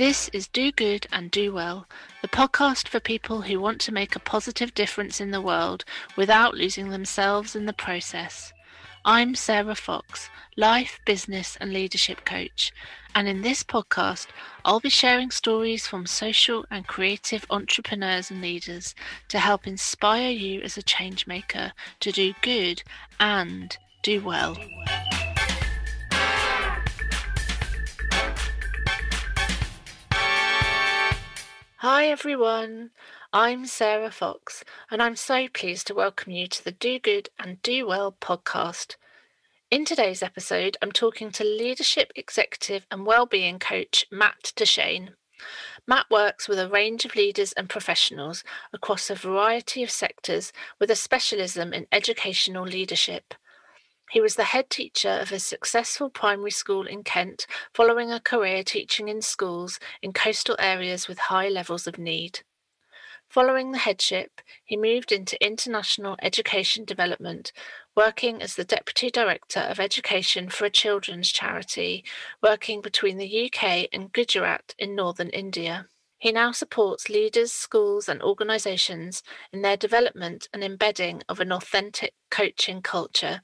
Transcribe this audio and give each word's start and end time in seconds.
This 0.00 0.30
is 0.30 0.48
Do 0.48 0.72
Good 0.72 1.06
and 1.12 1.30
Do 1.30 1.52
Well, 1.52 1.86
the 2.22 2.28
podcast 2.28 2.88
for 2.88 3.00
people 3.00 3.42
who 3.42 3.60
want 3.60 3.82
to 3.82 3.92
make 3.92 4.16
a 4.16 4.18
positive 4.18 4.72
difference 4.72 5.20
in 5.20 5.30
the 5.30 5.42
world 5.42 5.84
without 6.16 6.54
losing 6.54 6.88
themselves 6.88 7.54
in 7.54 7.66
the 7.66 7.74
process. 7.74 8.54
I'm 9.04 9.34
Sarah 9.34 9.74
Fox, 9.74 10.30
life, 10.56 11.00
business, 11.04 11.58
and 11.60 11.70
leadership 11.74 12.24
coach, 12.24 12.72
and 13.14 13.28
in 13.28 13.42
this 13.42 13.62
podcast, 13.62 14.28
I'll 14.64 14.80
be 14.80 14.88
sharing 14.88 15.30
stories 15.30 15.86
from 15.86 16.06
social 16.06 16.64
and 16.70 16.86
creative 16.86 17.44
entrepreneurs 17.50 18.30
and 18.30 18.40
leaders 18.40 18.94
to 19.28 19.38
help 19.38 19.66
inspire 19.66 20.30
you 20.30 20.62
as 20.62 20.78
a 20.78 20.82
change 20.82 21.26
maker 21.26 21.74
to 22.00 22.10
do 22.10 22.32
good 22.40 22.82
and 23.20 23.76
do 24.02 24.22
well. 24.22 24.56
Hi 31.82 32.08
everyone, 32.08 32.90
I'm 33.32 33.64
Sarah 33.64 34.10
Fox, 34.10 34.64
and 34.90 35.02
I'm 35.02 35.16
so 35.16 35.48
pleased 35.48 35.86
to 35.86 35.94
welcome 35.94 36.30
you 36.30 36.46
to 36.46 36.62
the 36.62 36.72
Do 36.72 36.98
Good 36.98 37.30
and 37.38 37.62
Do 37.62 37.86
Well 37.86 38.14
podcast. 38.20 38.96
In 39.70 39.86
today's 39.86 40.22
episode, 40.22 40.76
I'm 40.82 40.92
talking 40.92 41.30
to 41.30 41.42
leadership 41.42 42.12
executive 42.14 42.86
and 42.90 43.06
well-being 43.06 43.58
coach 43.58 44.04
Matt 44.12 44.52
Deshane. 44.56 45.14
Matt 45.86 46.04
works 46.10 46.46
with 46.46 46.58
a 46.58 46.68
range 46.68 47.06
of 47.06 47.16
leaders 47.16 47.54
and 47.54 47.66
professionals 47.66 48.44
across 48.74 49.08
a 49.08 49.14
variety 49.14 49.82
of 49.82 49.90
sectors 49.90 50.52
with 50.78 50.90
a 50.90 50.94
specialism 50.94 51.72
in 51.72 51.86
educational 51.90 52.64
leadership. 52.64 53.32
He 54.10 54.20
was 54.20 54.34
the 54.34 54.42
head 54.42 54.70
teacher 54.70 55.20
of 55.22 55.30
a 55.30 55.38
successful 55.38 56.10
primary 56.10 56.50
school 56.50 56.84
in 56.84 57.04
Kent, 57.04 57.46
following 57.72 58.10
a 58.10 58.18
career 58.18 58.64
teaching 58.64 59.06
in 59.06 59.22
schools 59.22 59.78
in 60.02 60.12
coastal 60.12 60.56
areas 60.58 61.06
with 61.06 61.30
high 61.30 61.48
levels 61.48 61.86
of 61.86 61.96
need. 61.96 62.40
Following 63.28 63.70
the 63.70 63.78
headship, 63.78 64.40
he 64.64 64.76
moved 64.76 65.12
into 65.12 65.40
international 65.40 66.16
education 66.20 66.84
development, 66.84 67.52
working 67.94 68.42
as 68.42 68.56
the 68.56 68.64
Deputy 68.64 69.10
Director 69.10 69.60
of 69.60 69.78
Education 69.78 70.48
for 70.48 70.64
a 70.64 70.70
children's 70.70 71.30
charity, 71.30 72.04
working 72.42 72.80
between 72.80 73.16
the 73.16 73.44
UK 73.44 73.86
and 73.92 74.12
Gujarat 74.12 74.74
in 74.76 74.96
northern 74.96 75.28
India. 75.28 75.86
He 76.18 76.32
now 76.32 76.50
supports 76.50 77.08
leaders, 77.08 77.52
schools, 77.52 78.08
and 78.08 78.20
organisations 78.20 79.22
in 79.52 79.62
their 79.62 79.76
development 79.76 80.48
and 80.52 80.64
embedding 80.64 81.22
of 81.28 81.38
an 81.38 81.52
authentic 81.52 82.14
coaching 82.28 82.82
culture 82.82 83.42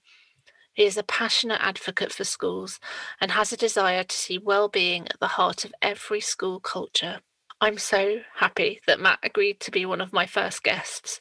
he 0.77 0.84
is 0.84 0.98
a 0.98 1.02
passionate 1.02 1.60
advocate 1.62 2.12
for 2.12 2.24
schools 2.24 2.78
and 3.19 3.30
has 3.30 3.50
a 3.50 3.56
desire 3.56 4.05
to 4.05 4.16
see 4.16 4.36
well-being 4.36 5.08
at 5.08 5.19
the 5.19 5.27
heart 5.27 5.64
of 5.64 5.72
every 5.80 6.20
school 6.20 6.60
culture. 6.60 7.20
I'm 7.62 7.78
so 7.78 8.19
happy 8.34 8.82
that 8.86 9.00
Matt 9.00 9.20
agreed 9.22 9.58
to 9.60 9.70
be 9.70 9.86
one 9.86 10.02
of 10.02 10.12
my 10.12 10.27
first 10.27 10.62
guests. 10.62 11.19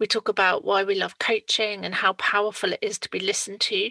We 0.00 0.06
talk 0.06 0.30
about 0.30 0.64
why 0.64 0.84
we 0.84 0.94
love 0.94 1.18
coaching 1.18 1.84
and 1.84 1.96
how 1.96 2.14
powerful 2.14 2.72
it 2.72 2.78
is 2.80 2.98
to 3.00 3.10
be 3.10 3.20
listened 3.20 3.60
to. 3.60 3.90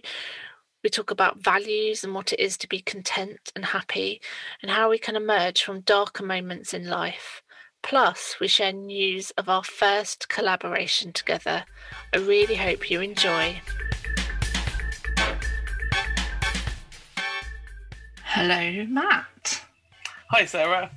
We 0.84 0.90
talk 0.90 1.12
about 1.12 1.44
values 1.44 2.04
and 2.04 2.16
what 2.16 2.34
it 2.34 2.40
is 2.40 2.58
to 2.58 2.68
be 2.68 2.82
content 2.82 3.52
and 3.56 3.66
happy, 3.66 4.20
and 4.64 4.72
how 4.72 4.90
we 4.90 4.98
can 4.98 5.16
emerge 5.16 5.62
from 5.62 5.82
darker 5.82 6.26
moments 6.26 6.74
in 6.74 6.90
life. 6.90 7.44
Plus, 7.84 8.38
we 8.42 8.48
share 8.48 8.74
news 8.74 9.30
of 9.38 9.48
our 9.48 9.64
first 9.64 10.28
collaboration 10.28 11.14
together. 11.14 11.66
I 12.12 12.18
really 12.18 12.56
hope 12.56 12.90
you 12.90 13.02
enjoy. 13.02 13.62
Hello, 18.36 18.88
Matt. 18.90 19.64
Hi, 20.32 20.46
Sarah. 20.46 20.90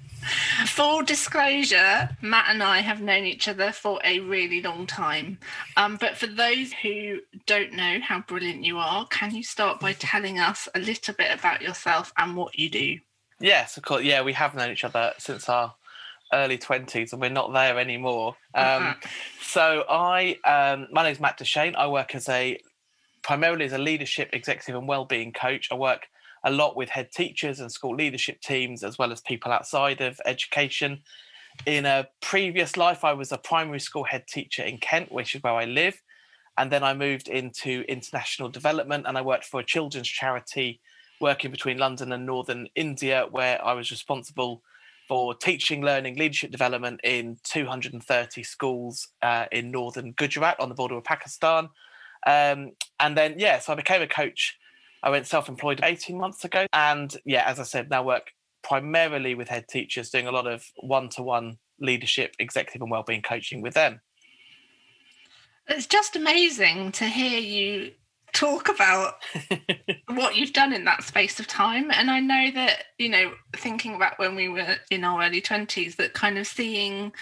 Full 0.68 1.02
disclosure, 1.02 2.08
Matt 2.22 2.46
and 2.48 2.62
I 2.62 2.80
have 2.80 3.02
known 3.02 3.26
each 3.26 3.46
other 3.46 3.72
for 3.72 4.00
a 4.04 4.20
really 4.20 4.62
long 4.62 4.86
time. 4.86 5.38
Um, 5.76 5.98
but 6.00 6.16
for 6.16 6.28
those 6.28 6.72
who 6.72 7.18
don't 7.44 7.74
know 7.74 7.98
how 8.02 8.20
brilliant 8.20 8.64
you 8.64 8.78
are, 8.78 9.06
can 9.08 9.34
you 9.34 9.42
start 9.42 9.80
by 9.80 9.92
telling 9.92 10.38
us 10.38 10.66
a 10.74 10.78
little 10.78 11.12
bit 11.12 11.30
about 11.38 11.60
yourself 11.60 12.10
and 12.16 12.34
what 12.36 12.58
you 12.58 12.70
do? 12.70 12.98
Yes, 13.38 13.76
of 13.76 13.82
course. 13.82 14.02
Yeah, 14.02 14.22
we 14.22 14.32
have 14.32 14.54
known 14.54 14.70
each 14.70 14.84
other 14.84 15.12
since 15.18 15.46
our 15.50 15.74
early 16.32 16.56
20s 16.56 17.12
and 17.12 17.20
we're 17.20 17.28
not 17.28 17.52
there 17.52 17.78
anymore. 17.78 18.28
Um, 18.54 18.64
uh-huh. 18.64 18.94
So 19.42 19.84
I, 19.90 20.38
um, 20.46 20.88
my 20.90 21.02
name 21.02 21.12
is 21.12 21.20
Matt 21.20 21.38
Deshane. 21.38 21.76
I 21.76 21.86
work 21.86 22.14
as 22.14 22.30
a, 22.30 22.58
primarily 23.22 23.66
as 23.66 23.74
a 23.74 23.78
leadership 23.78 24.30
executive 24.32 24.74
and 24.74 24.88
well-being 24.88 25.34
coach. 25.34 25.68
I 25.70 25.74
work 25.74 26.06
a 26.46 26.50
lot 26.50 26.76
with 26.76 26.88
head 26.88 27.10
teachers 27.12 27.58
and 27.58 27.70
school 27.70 27.94
leadership 27.94 28.40
teams, 28.40 28.84
as 28.84 28.96
well 28.96 29.12
as 29.12 29.20
people 29.20 29.52
outside 29.52 30.00
of 30.00 30.20
education. 30.24 31.02
In 31.66 31.84
a 31.84 32.06
previous 32.22 32.76
life, 32.76 33.04
I 33.04 33.12
was 33.12 33.32
a 33.32 33.38
primary 33.38 33.80
school 33.80 34.04
head 34.04 34.26
teacher 34.28 34.62
in 34.62 34.78
Kent, 34.78 35.10
which 35.10 35.34
is 35.34 35.42
where 35.42 35.54
I 35.54 35.64
live. 35.64 36.00
And 36.56 36.70
then 36.70 36.84
I 36.84 36.94
moved 36.94 37.28
into 37.28 37.84
international 37.88 38.48
development 38.48 39.06
and 39.06 39.18
I 39.18 39.22
worked 39.22 39.44
for 39.44 39.60
a 39.60 39.64
children's 39.64 40.08
charity 40.08 40.80
working 41.20 41.50
between 41.50 41.78
London 41.78 42.12
and 42.12 42.24
Northern 42.24 42.68
India, 42.76 43.26
where 43.30 43.62
I 43.64 43.72
was 43.72 43.90
responsible 43.90 44.62
for 45.08 45.34
teaching, 45.34 45.82
learning, 45.82 46.16
leadership 46.16 46.52
development 46.52 47.00
in 47.02 47.38
230 47.44 48.42
schools 48.44 49.08
uh, 49.22 49.46
in 49.50 49.70
northern 49.70 50.12
Gujarat 50.12 50.60
on 50.60 50.68
the 50.68 50.74
border 50.74 50.94
with 50.94 51.04
Pakistan. 51.04 51.68
Um, 52.26 52.72
and 53.00 53.16
then, 53.16 53.34
yeah, 53.38 53.58
so 53.58 53.72
I 53.72 53.76
became 53.76 54.02
a 54.02 54.06
coach 54.06 54.56
I 55.06 55.10
went 55.10 55.28
self-employed 55.28 55.82
18 55.84 56.18
months 56.18 56.44
ago, 56.44 56.66
and 56.72 57.16
yeah, 57.24 57.44
as 57.46 57.60
I 57.60 57.62
said, 57.62 57.88
now 57.88 58.02
work 58.02 58.32
primarily 58.64 59.36
with 59.36 59.46
head 59.46 59.68
teachers, 59.68 60.10
doing 60.10 60.26
a 60.26 60.32
lot 60.32 60.48
of 60.48 60.64
one-to-one 60.78 61.58
leadership, 61.78 62.34
executive, 62.40 62.82
and 62.82 62.90
wellbeing 62.90 63.22
coaching 63.22 63.62
with 63.62 63.74
them. 63.74 64.00
It's 65.68 65.86
just 65.86 66.16
amazing 66.16 66.90
to 66.92 67.04
hear 67.04 67.38
you 67.38 67.92
talk 68.32 68.68
about 68.68 69.14
what 70.08 70.34
you've 70.34 70.52
done 70.52 70.72
in 70.72 70.84
that 70.86 71.04
space 71.04 71.38
of 71.38 71.46
time. 71.46 71.92
And 71.92 72.10
I 72.10 72.18
know 72.18 72.50
that, 72.54 72.86
you 72.98 73.08
know, 73.08 73.30
thinking 73.54 73.94
about 73.94 74.18
when 74.18 74.34
we 74.34 74.48
were 74.48 74.74
in 74.90 75.04
our 75.04 75.22
early 75.22 75.40
20s, 75.40 75.94
that 75.96 76.14
kind 76.14 76.36
of 76.36 76.48
seeing 76.48 77.12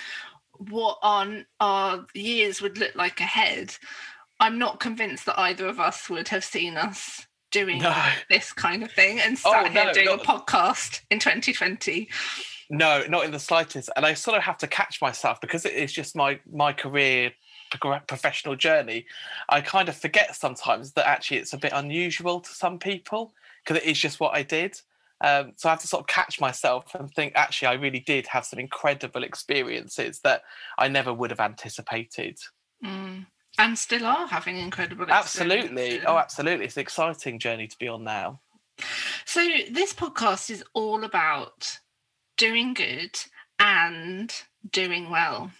what 0.57 0.97
on 1.03 1.45
our 1.61 2.07
years 2.15 2.63
would 2.63 2.79
look 2.79 2.95
like 2.95 3.21
ahead, 3.21 3.77
I'm 4.41 4.59
not 4.59 4.81
convinced 4.81 5.27
that 5.27 5.39
either 5.39 5.67
of 5.67 5.79
us 5.79 6.09
would 6.09 6.29
have 6.29 6.45
seen 6.45 6.79
us 6.79 7.27
doing 7.55 7.79
no. 7.79 7.95
this 8.29 8.53
kind 8.53 8.83
of 8.83 8.91
thing 8.91 9.21
and 9.21 9.39
sat 9.39 9.67
oh, 9.71 9.73
no, 9.73 9.83
here 9.85 9.93
doing 9.93 10.07
not... 10.07 10.23
a 10.23 10.27
podcast 10.27 11.03
in 11.11 11.21
2020. 11.21 12.09
No, 12.69 13.05
not 13.09 13.25
in 13.25 13.31
the 13.31 13.39
slightest. 13.39 13.91
And 13.97 14.05
I 14.05 14.15
sort 14.15 14.37
of 14.37 14.43
have 14.43 14.59
to 14.59 14.67
catch 14.67 15.01
myself 15.01 15.41
because 15.41 15.65
it 15.65 15.75
is 15.75 15.93
just 15.93 16.17
my 16.17 16.41
my 16.53 16.73
career 16.73 17.33
professional 18.07 18.57
journey. 18.57 19.07
I 19.49 19.61
kind 19.61 19.89
of 19.89 19.97
forget 19.97 20.37
sometimes 20.37 20.93
that 20.93 21.07
actually 21.07 21.39
it's 21.39 21.53
a 21.53 21.59
bit 21.59 21.73
unusual 21.75 22.41
to 22.41 22.51
some 22.51 22.79
people 22.79 23.33
because 23.63 23.83
it 23.83 23.89
is 23.89 23.99
just 23.99 24.21
what 24.21 24.35
I 24.35 24.43
did. 24.43 24.81
Um, 25.21 25.53
so 25.57 25.69
I 25.69 25.73
have 25.73 25.81
to 25.81 25.87
sort 25.87 26.03
of 26.03 26.07
catch 26.07 26.41
myself 26.41 26.95
and 26.95 27.11
think, 27.11 27.33
actually, 27.35 27.69
I 27.69 27.75
really 27.75 28.01
did 28.01 28.27
have 28.27 28.45
some 28.45 28.59
incredible 28.59 29.23
experiences 29.23 30.21
that 30.21 30.43
I 30.77 30.89
never 30.89 31.15
would 31.15 31.31
have 31.31 31.41
anticipated. 31.41 32.39
Mm 32.85 33.27
and 33.59 33.79
still 33.79 34.07
are 34.07 34.27
having 34.27 34.57
incredible 34.59 35.07
absolutely. 35.09 36.01
oh 36.07 36.17
absolutely. 36.17 36.67
It's 36.67 36.77
an 36.77 36.83
exciting 36.83 37.39
journey 37.39 37.67
to 37.67 37.79
be 37.79 37.89
on 37.89 38.05
now. 38.05 38.41
So 39.25 39.47
this 39.71 39.93
podcast 39.93 40.51
is 40.51 40.65
all 40.75 41.05
about 41.05 41.79
doing 42.37 42.75
good 42.75 43.17
and 43.59 44.33
doing 44.71 45.11
well. 45.11 45.51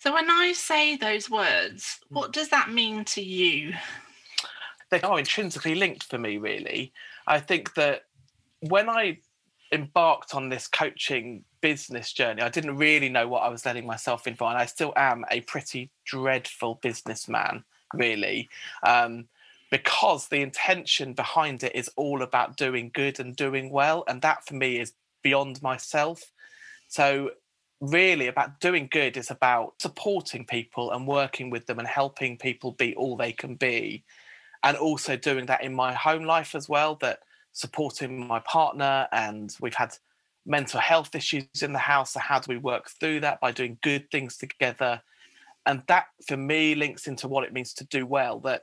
So 0.00 0.12
when 0.12 0.30
i 0.30 0.52
say 0.52 0.96
those 0.96 1.30
words 1.30 1.98
what 2.10 2.32
does 2.32 2.50
that 2.50 2.70
mean 2.70 3.04
to 3.06 3.22
you? 3.22 3.74
They 4.90 5.00
are 5.00 5.18
intrinsically 5.18 5.74
linked 5.74 6.04
for 6.04 6.18
me 6.18 6.36
really. 6.36 6.92
I 7.26 7.40
think 7.40 7.74
that 7.74 8.02
when 8.60 8.88
i 8.88 9.18
embarked 9.72 10.34
on 10.34 10.48
this 10.48 10.68
coaching 10.68 11.44
business 11.66 12.12
journey, 12.12 12.42
I 12.42 12.48
didn't 12.48 12.76
really 12.76 13.08
know 13.08 13.26
what 13.26 13.42
I 13.42 13.48
was 13.48 13.66
letting 13.66 13.86
myself 13.86 14.28
in 14.28 14.36
for, 14.36 14.48
and 14.48 14.56
I 14.56 14.66
still 14.66 14.92
am 14.94 15.24
a 15.32 15.40
pretty 15.40 15.90
dreadful 16.04 16.76
businessman, 16.80 17.64
really, 17.92 18.48
um, 18.86 19.26
because 19.72 20.28
the 20.28 20.42
intention 20.42 21.12
behind 21.12 21.64
it 21.64 21.74
is 21.74 21.90
all 21.96 22.22
about 22.22 22.56
doing 22.56 22.92
good 22.94 23.18
and 23.18 23.34
doing 23.34 23.70
well, 23.70 24.04
and 24.06 24.22
that 24.22 24.46
for 24.46 24.54
me 24.54 24.78
is 24.78 24.92
beyond 25.24 25.60
myself. 25.60 26.30
So, 26.86 27.32
really, 27.80 28.28
about 28.28 28.60
doing 28.60 28.86
good 28.88 29.16
is 29.16 29.32
about 29.32 29.74
supporting 29.82 30.44
people 30.44 30.92
and 30.92 31.04
working 31.04 31.50
with 31.50 31.66
them 31.66 31.80
and 31.80 31.88
helping 31.88 32.38
people 32.38 32.72
be 32.78 32.94
all 32.94 33.16
they 33.16 33.32
can 33.32 33.56
be, 33.56 34.04
and 34.62 34.76
also 34.76 35.16
doing 35.16 35.46
that 35.46 35.64
in 35.64 35.74
my 35.74 35.92
home 35.94 36.22
life 36.22 36.54
as 36.54 36.68
well. 36.68 36.94
That 37.00 37.18
supporting 37.52 38.24
my 38.24 38.38
partner, 38.38 39.08
and 39.10 39.52
we've 39.60 39.74
had 39.74 39.98
mental 40.46 40.80
health 40.80 41.14
issues 41.14 41.44
in 41.62 41.72
the 41.72 41.78
house. 41.78 42.12
So, 42.12 42.20
how 42.20 42.38
do 42.38 42.46
we 42.48 42.58
work 42.58 42.90
through 43.00 43.20
that 43.20 43.40
by 43.40 43.52
doing 43.52 43.78
good 43.82 44.10
things 44.10 44.36
together? 44.36 45.02
And 45.66 45.82
that 45.88 46.06
for 46.26 46.36
me 46.36 46.74
links 46.74 47.06
into 47.08 47.28
what 47.28 47.44
it 47.44 47.52
means 47.52 47.74
to 47.74 47.84
do 47.84 48.06
well. 48.06 48.38
That 48.40 48.62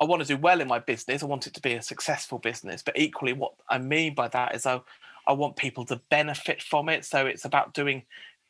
I 0.00 0.04
want 0.04 0.22
to 0.22 0.28
do 0.28 0.36
well 0.36 0.60
in 0.60 0.68
my 0.68 0.78
business. 0.78 1.22
I 1.22 1.26
want 1.26 1.46
it 1.46 1.54
to 1.54 1.60
be 1.60 1.74
a 1.74 1.82
successful 1.82 2.38
business. 2.38 2.82
But 2.82 2.98
equally, 2.98 3.32
what 3.32 3.52
I 3.70 3.78
mean 3.78 4.14
by 4.14 4.28
that 4.28 4.54
is 4.54 4.66
I, 4.66 4.80
I 5.26 5.32
want 5.32 5.56
people 5.56 5.84
to 5.86 6.00
benefit 6.10 6.62
from 6.62 6.88
it. 6.88 7.04
So 7.04 7.26
it's 7.26 7.44
about 7.44 7.74
doing 7.74 8.02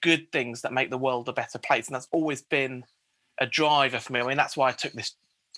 good 0.02 0.30
things 0.32 0.62
that 0.62 0.72
make 0.72 0.90
the 0.90 0.98
world 0.98 1.28
a 1.28 1.32
better 1.32 1.58
place. 1.58 1.86
And 1.86 1.94
that's 1.94 2.08
always 2.10 2.42
been 2.42 2.84
a 3.38 3.46
driver 3.46 3.98
for 3.98 4.12
me. 4.12 4.20
I 4.20 4.26
mean, 4.26 4.36
that's 4.36 4.56
why 4.56 4.68
I 4.68 4.72
took 4.72 4.92
this 4.92 5.14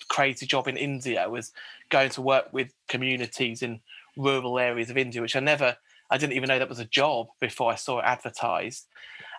crazy 0.07 0.45
job 0.45 0.67
in 0.67 0.77
India 0.77 1.29
was 1.29 1.51
going 1.89 2.09
to 2.09 2.21
work 2.21 2.51
with 2.51 2.73
communities 2.87 3.61
in 3.61 3.79
rural 4.17 4.59
areas 4.59 4.89
of 4.89 4.97
India, 4.97 5.21
which 5.21 5.35
I 5.35 5.39
never, 5.39 5.77
I 6.09 6.17
didn't 6.17 6.33
even 6.33 6.47
know 6.47 6.59
that 6.59 6.69
was 6.69 6.79
a 6.79 6.85
job 6.85 7.27
before 7.39 7.71
I 7.71 7.75
saw 7.75 7.99
it 7.99 8.05
advertised. 8.05 8.87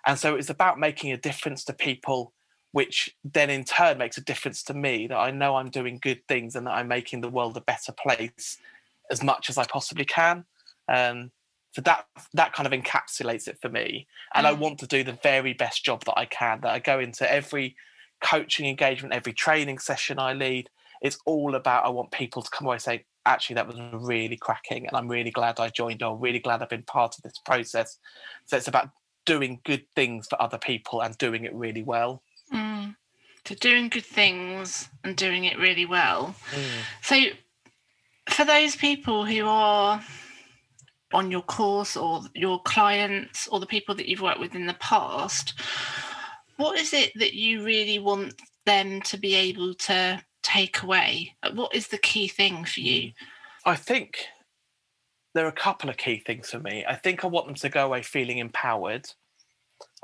And 0.06 0.18
so 0.18 0.36
it's 0.36 0.50
about 0.50 0.78
making 0.78 1.12
a 1.12 1.16
difference 1.16 1.64
to 1.64 1.72
people, 1.72 2.32
which 2.72 3.14
then 3.24 3.50
in 3.50 3.64
turn 3.64 3.98
makes 3.98 4.16
a 4.16 4.22
difference 4.22 4.62
to 4.64 4.74
me 4.74 5.06
that 5.08 5.18
I 5.18 5.30
know 5.30 5.56
I'm 5.56 5.70
doing 5.70 5.98
good 6.00 6.26
things 6.28 6.54
and 6.54 6.66
that 6.66 6.74
I'm 6.74 6.88
making 6.88 7.20
the 7.20 7.28
world 7.28 7.56
a 7.56 7.60
better 7.60 7.92
place 7.92 8.58
as 9.10 9.22
much 9.22 9.50
as 9.50 9.58
I 9.58 9.64
possibly 9.66 10.04
can. 10.04 10.44
Um, 10.88 11.32
so 11.72 11.82
that 11.82 12.06
that 12.34 12.52
kind 12.52 12.66
of 12.66 12.72
encapsulates 12.72 13.46
it 13.46 13.58
for 13.60 13.68
me. 13.68 14.06
And 14.34 14.44
mm. 14.44 14.50
I 14.50 14.52
want 14.52 14.78
to 14.80 14.86
do 14.86 15.04
the 15.04 15.18
very 15.22 15.52
best 15.52 15.84
job 15.84 16.04
that 16.04 16.18
I 16.18 16.24
can. 16.24 16.60
That 16.62 16.72
I 16.72 16.78
go 16.78 16.98
into 16.98 17.30
every 17.30 17.76
coaching 18.20 18.66
engagement, 18.66 19.14
every 19.14 19.32
training 19.32 19.78
session 19.78 20.18
I 20.18 20.32
lead. 20.32 20.68
It's 21.00 21.18
all 21.24 21.54
about 21.54 21.84
I 21.84 21.88
want 21.88 22.10
people 22.10 22.42
to 22.42 22.50
come 22.50 22.66
away 22.66 22.78
saying, 22.78 23.00
actually, 23.26 23.54
that 23.54 23.66
was 23.66 23.78
really 23.92 24.36
cracking, 24.36 24.86
and 24.86 24.96
I'm 24.96 25.08
really 25.08 25.30
glad 25.30 25.60
I 25.60 25.68
joined. 25.68 26.02
Or 26.02 26.16
really 26.16 26.38
glad 26.38 26.62
I've 26.62 26.68
been 26.68 26.82
part 26.82 27.16
of 27.16 27.22
this 27.22 27.38
process. 27.44 27.98
So 28.46 28.56
it's 28.56 28.68
about 28.68 28.90
doing 29.26 29.60
good 29.64 29.84
things 29.94 30.26
for 30.28 30.40
other 30.40 30.58
people 30.58 31.02
and 31.02 31.16
doing 31.18 31.44
it 31.44 31.54
really 31.54 31.82
well. 31.82 32.22
Mm. 32.52 32.96
So 33.46 33.54
doing 33.54 33.88
good 33.88 34.04
things 34.04 34.88
and 35.04 35.16
doing 35.16 35.44
it 35.44 35.58
really 35.58 35.86
well. 35.86 36.34
Mm. 36.52 36.64
So 37.02 37.20
for 38.28 38.44
those 38.44 38.76
people 38.76 39.24
who 39.24 39.46
are 39.46 40.02
on 41.12 41.30
your 41.30 41.42
course 41.42 41.96
or 41.96 42.22
your 42.34 42.60
clients 42.62 43.48
or 43.48 43.60
the 43.60 43.66
people 43.66 43.94
that 43.96 44.08
you've 44.08 44.20
worked 44.20 44.40
with 44.40 44.54
in 44.54 44.66
the 44.66 44.74
past, 44.74 45.54
what 46.56 46.78
is 46.78 46.92
it 46.92 47.12
that 47.16 47.34
you 47.34 47.64
really 47.64 47.98
want 47.98 48.34
them 48.66 49.00
to 49.02 49.16
be 49.16 49.34
able 49.34 49.74
to 49.74 50.22
take 50.42 50.82
away? 50.82 51.34
Uh, 51.42 51.52
what 51.54 51.74
is 51.74 51.88
the 51.88 51.98
key 51.98 52.28
thing 52.28 52.64
for 52.64 52.80
you? 52.80 53.08
Mm. 53.08 53.14
I 53.66 53.76
think 53.76 54.26
there 55.34 55.44
are 55.44 55.50
a 55.50 55.52
couple 55.52 55.90
of 55.90 55.96
key 55.96 56.18
things 56.18 56.50
for 56.50 56.58
me. 56.58 56.84
I 56.88 56.96
think 56.96 57.24
I 57.24 57.28
want 57.28 57.46
them 57.46 57.54
to 57.56 57.68
go 57.68 57.86
away 57.86 58.02
feeling 58.02 58.38
empowered. 58.38 59.08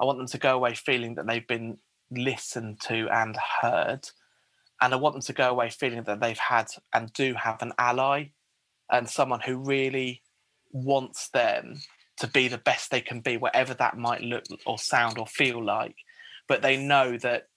I 0.00 0.04
want 0.04 0.18
them 0.18 0.28
to 0.28 0.38
go 0.38 0.54
away 0.54 0.74
feeling 0.74 1.14
that 1.16 1.26
they've 1.26 1.46
been 1.46 1.78
listened 2.10 2.80
to 2.82 3.08
and 3.08 3.36
heard. 3.60 4.08
And 4.80 4.92
I 4.92 4.96
want 4.96 5.14
them 5.14 5.22
to 5.22 5.32
go 5.32 5.50
away 5.50 5.70
feeling 5.70 6.02
that 6.04 6.20
they've 6.20 6.38
had 6.38 6.66
and 6.94 7.12
do 7.12 7.34
have 7.34 7.62
an 7.62 7.72
ally 7.78 8.26
and 8.90 9.08
someone 9.08 9.40
who 9.40 9.56
really 9.56 10.22
wants 10.70 11.28
them 11.30 11.80
to 12.18 12.26
be 12.26 12.48
the 12.48 12.58
best 12.58 12.90
they 12.90 13.00
can 13.00 13.20
be, 13.20 13.36
whatever 13.36 13.74
that 13.74 13.96
might 13.96 14.22
look 14.22 14.44
or 14.64 14.78
sound 14.78 15.18
or 15.18 15.26
feel 15.26 15.64
like. 15.64 15.96
But 16.46 16.62
they 16.62 16.76
know 16.76 17.16
that 17.18 17.48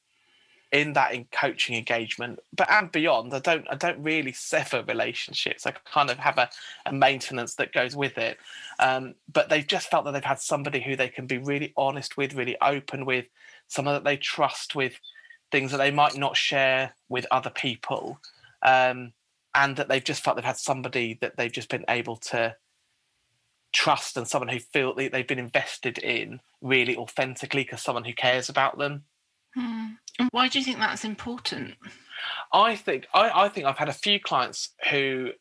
in 0.71 0.94
that 0.94 1.13
in 1.13 1.25
coaching 1.31 1.75
engagement, 1.75 2.39
but 2.56 2.69
and 2.69 2.92
beyond, 2.92 3.33
I 3.33 3.39
don't 3.39 3.66
I 3.69 3.75
don't 3.75 4.01
really 4.04 4.31
sever 4.31 4.83
relationships. 4.88 5.66
I 5.66 5.71
kind 5.71 6.10
of 6.10 6.18
have 6.19 6.38
a, 6.38 6.50
a 6.86 6.94
maintenance 6.94 7.56
that 7.56 7.74
goes 7.74 7.95
with 7.95 8.18
it. 8.18 8.38
Um, 8.80 9.16
but 9.31 9.50
they've 9.50 9.66
just 9.66 9.89
felt 9.89 10.06
that 10.06 10.12
they've 10.12 10.24
had 10.24 10.39
somebody 10.39 10.80
who 10.80 10.95
they 10.95 11.10
can 11.10 11.25
be 11.25 11.38
really 11.38 11.74
honest 11.75 12.18
with, 12.18 12.36
really 12.36 12.57
open 12.62 13.06
with, 13.06 13.25
someone 13.68 13.95
that 13.95 14.04
they 14.04 14.18
trust 14.18 14.75
with 14.75 15.00
things 15.51 15.71
that 15.71 15.77
they 15.77 15.92
might 15.92 16.16
not 16.16 16.38
share 16.38 16.94
with 17.10 17.25
other 17.31 17.50
people. 17.50 18.19
Um, 18.62 19.13
and 19.56 19.75
that 19.77 19.88
they've 19.88 20.04
just 20.04 20.24
felt 20.24 20.36
they've 20.36 20.45
had 20.45 20.57
somebody 20.57 21.18
that 21.21 21.36
they've 21.36 21.51
just 21.51 21.69
been 21.69 21.86
able 21.89 22.18
to 22.18 22.56
trust 23.71 24.18
and 24.18 24.27
someone 24.27 24.50
who 24.50 24.60
feel 24.60 24.94
that 24.95 25.12
they've 25.12 25.27
been 25.27 25.39
invested 25.39 25.98
in 25.98 26.39
really 26.62 26.95
authentically 26.95 27.63
because 27.63 27.81
someone 27.81 28.04
who 28.04 28.13
cares 28.13 28.50
about 28.50 28.77
them. 28.77 29.04
Hmm. 29.55 29.87
Why 30.31 30.47
do 30.47 30.59
you 30.59 30.65
think 30.65 30.79
that's 30.79 31.05
important? 31.05 31.75
I 32.53 32.75
think 32.75 33.07
I, 33.13 33.45
I 33.45 33.49
think 33.49 33.65
I've 33.65 33.77
had 33.77 33.89
a 33.89 33.93
few 33.93 34.19
clients 34.19 34.69
who 34.89 35.31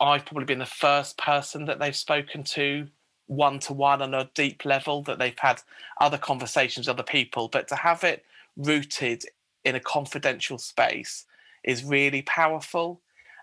I've 0.00 0.24
probably 0.24 0.46
been 0.46 0.58
the 0.58 0.66
first 0.66 1.18
person 1.18 1.66
that 1.66 1.78
they've 1.78 1.94
spoken 1.94 2.42
to 2.44 2.88
one 3.26 3.60
to 3.60 3.72
one 3.72 4.02
on 4.02 4.12
a 4.12 4.30
deep 4.34 4.64
level 4.64 5.02
that 5.04 5.18
they've 5.18 5.38
had 5.38 5.62
other 6.00 6.18
conversations 6.18 6.88
with 6.88 6.96
other 6.96 7.04
people, 7.04 7.48
but 7.48 7.68
to 7.68 7.76
have 7.76 8.02
it 8.02 8.24
rooted 8.56 9.24
in 9.64 9.76
a 9.76 9.80
confidential 9.80 10.58
space 10.58 11.26
is 11.62 11.84
really 11.84 12.22
powerful. 12.22 13.00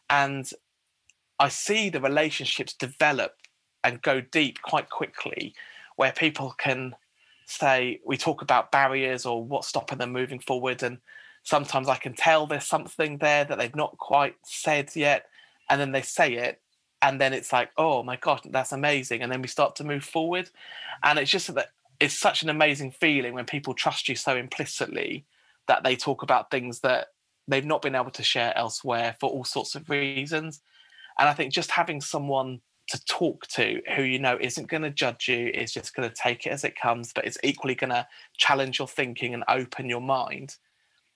And 0.09 0.49
I 1.39 1.49
see 1.49 1.89
the 1.89 2.01
relationships 2.01 2.73
develop 2.73 3.35
and 3.83 4.01
go 4.01 4.19
deep 4.19 4.61
quite 4.61 4.89
quickly 4.89 5.53
where 5.95 6.11
people 6.11 6.53
can 6.57 6.95
say 7.49 7.99
we 8.05 8.17
talk 8.17 8.41
about 8.41 8.71
barriers 8.71 9.25
or 9.25 9.43
what's 9.43 9.67
stopping 9.67 9.97
them 9.97 10.11
moving 10.11 10.39
forward 10.39 10.83
and 10.83 10.97
sometimes 11.43 11.87
i 11.87 11.95
can 11.95 12.13
tell 12.13 12.45
there's 12.45 12.65
something 12.65 13.17
there 13.17 13.45
that 13.45 13.57
they've 13.57 13.75
not 13.75 13.97
quite 13.97 14.35
said 14.43 14.93
yet 14.95 15.27
and 15.69 15.79
then 15.79 15.91
they 15.91 16.01
say 16.01 16.33
it 16.33 16.61
and 17.01 17.21
then 17.21 17.33
it's 17.33 17.53
like 17.53 17.69
oh 17.77 18.03
my 18.03 18.15
god 18.15 18.41
that's 18.49 18.71
amazing 18.71 19.21
and 19.21 19.31
then 19.31 19.41
we 19.41 19.47
start 19.47 19.75
to 19.75 19.83
move 19.83 20.03
forward. 20.03 20.49
And 21.03 21.19
it's 21.19 21.31
just 21.31 21.53
that 21.53 21.71
it's 21.99 22.17
such 22.17 22.43
an 22.43 22.49
amazing 22.49 22.91
feeling 22.91 23.33
when 23.33 23.45
people 23.45 23.73
trust 23.73 24.07
you 24.07 24.15
so 24.15 24.35
implicitly 24.35 25.25
that 25.67 25.83
they 25.83 25.95
talk 25.95 26.23
about 26.23 26.51
things 26.51 26.79
that 26.81 27.07
they've 27.47 27.65
not 27.65 27.81
been 27.81 27.95
able 27.95 28.11
to 28.11 28.23
share 28.23 28.55
elsewhere 28.57 29.15
for 29.19 29.29
all 29.29 29.43
sorts 29.43 29.75
of 29.75 29.89
reasons. 29.89 30.61
And 31.19 31.27
i 31.27 31.33
think 31.33 31.53
just 31.53 31.71
having 31.71 32.01
someone 32.01 32.61
to 32.87 33.03
talk 33.05 33.47
to 33.47 33.81
who 33.95 34.03
you 34.03 34.19
know 34.19 34.37
isn't 34.39 34.69
going 34.69 34.83
to 34.83 34.89
judge 34.89 35.27
you, 35.27 35.47
is 35.53 35.73
just 35.73 35.95
going 35.95 36.09
to 36.09 36.15
take 36.15 36.45
it 36.45 36.51
as 36.51 36.63
it 36.63 36.79
comes, 36.79 37.11
but 37.13 37.25
it's 37.25 37.37
equally 37.43 37.75
going 37.75 37.89
to 37.89 38.07
challenge 38.37 38.79
your 38.79 38.87
thinking 38.87 39.33
and 39.33 39.43
open 39.49 39.89
your 39.89 40.01
mind. 40.01 40.55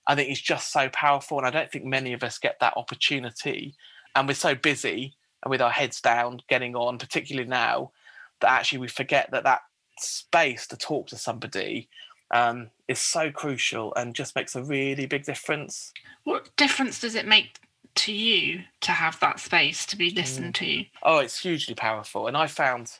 I 0.06 0.14
think 0.14 0.30
it's 0.30 0.40
just 0.40 0.72
so 0.72 0.88
powerful. 0.90 1.38
And 1.38 1.46
I 1.46 1.50
don't 1.50 1.70
think 1.70 1.84
many 1.84 2.12
of 2.12 2.22
us 2.22 2.38
get 2.38 2.58
that 2.60 2.76
opportunity. 2.76 3.74
And 4.14 4.28
we're 4.28 4.34
so 4.34 4.54
busy 4.54 5.14
and 5.42 5.50
with 5.50 5.62
our 5.62 5.70
heads 5.70 6.00
down, 6.00 6.40
getting 6.48 6.76
on, 6.76 6.98
particularly 6.98 7.48
now, 7.48 7.92
that 8.40 8.50
actually 8.50 8.78
we 8.78 8.88
forget 8.88 9.30
that 9.30 9.44
that 9.44 9.62
space 9.98 10.66
to 10.68 10.76
talk 10.76 11.06
to 11.08 11.16
somebody 11.16 11.88
um, 12.32 12.70
is 12.88 12.98
so 12.98 13.30
crucial 13.30 13.94
and 13.94 14.14
just 14.14 14.34
makes 14.34 14.56
a 14.56 14.62
really 14.62 15.06
big 15.06 15.24
difference. 15.24 15.92
What 16.24 16.54
difference 16.56 17.00
does 17.00 17.14
it 17.14 17.26
make 17.26 17.58
to 17.94 18.12
you 18.12 18.62
to 18.82 18.92
have 18.92 19.18
that 19.20 19.40
space 19.40 19.86
to 19.86 19.96
be 19.96 20.10
listened 20.10 20.54
mm. 20.54 20.82
to? 20.82 20.84
Oh, 21.02 21.18
it's 21.18 21.40
hugely 21.40 21.74
powerful. 21.74 22.26
And 22.26 22.36
I 22.36 22.46
found 22.46 22.92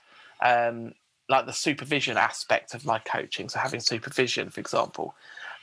um, 0.42 0.92
like 1.28 1.46
the 1.46 1.52
supervision 1.52 2.16
aspect 2.16 2.74
of 2.74 2.84
my 2.84 2.98
coaching, 2.98 3.48
so 3.48 3.58
having 3.58 3.80
supervision, 3.80 4.50
for 4.50 4.60
example, 4.60 5.14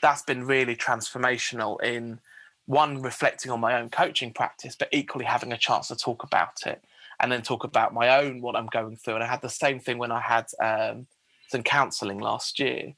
that's 0.01 0.21
been 0.21 0.45
really 0.45 0.75
transformational 0.75 1.81
in 1.83 2.19
one, 2.65 3.01
reflecting 3.01 3.51
on 3.51 3.59
my 3.59 3.79
own 3.79 3.89
coaching 3.89 4.31
practice, 4.31 4.75
but 4.75 4.89
equally 4.91 5.25
having 5.25 5.51
a 5.51 5.57
chance 5.57 5.87
to 5.87 5.95
talk 5.95 6.23
about 6.23 6.65
it 6.65 6.83
and 7.19 7.31
then 7.31 7.41
talk 7.41 7.63
about 7.63 7.93
my 7.93 8.19
own, 8.19 8.41
what 8.41 8.55
I'm 8.55 8.67
going 8.67 8.95
through. 8.95 9.15
And 9.15 9.23
I 9.23 9.27
had 9.27 9.41
the 9.41 9.49
same 9.49 9.79
thing 9.79 9.97
when 9.97 10.11
I 10.11 10.21
had 10.21 10.45
um, 10.63 11.07
some 11.49 11.63
counselling 11.63 12.19
last 12.19 12.59
year 12.59 12.93